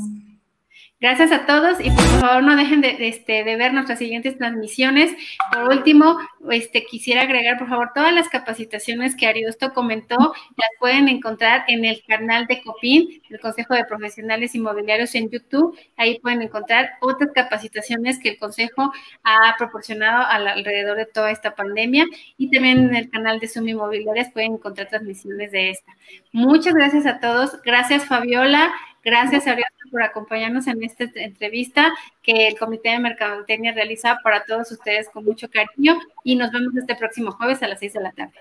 [1.00, 5.14] Gracias a todos y por favor no dejen de, este, ver nuestras siguientes transmisiones.
[5.52, 6.18] Por último,
[6.50, 11.84] este, quisiera agregar por favor todas las capacitaciones que Ariosto comentó, las pueden encontrar en
[11.84, 15.78] el canal de COPIN, el Consejo de Profesionales Inmobiliarios en YouTube.
[15.96, 18.92] Ahí pueden encontrar otras capacitaciones que el Consejo
[19.22, 24.32] ha proporcionado alrededor de toda esta pandemia y también en el canal de Zoom Inmobiliarias
[24.32, 25.92] pueden encontrar transmisiones de esta.
[26.32, 27.62] Muchas gracias a todos.
[27.62, 28.72] Gracias Fabiola.
[29.04, 31.92] Gracias, Ariel, por acompañarnos en esta entrevista
[32.22, 36.76] que el Comité de Mercadotecnia realiza para todos ustedes con mucho cariño y nos vemos
[36.76, 38.34] este próximo jueves a las 6 de la tarde.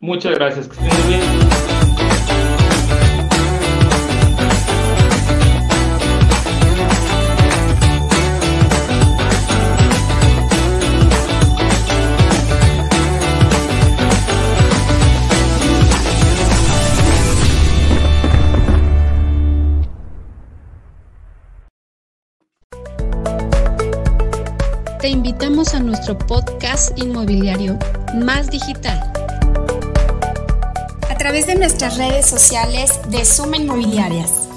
[0.00, 0.68] Muchas gracias.
[0.68, 2.03] Que estén bien.
[25.04, 27.78] Te invitamos a nuestro podcast inmobiliario
[28.14, 28.98] Más Digital.
[31.10, 34.53] A través de nuestras redes sociales de Suma Inmobiliarias.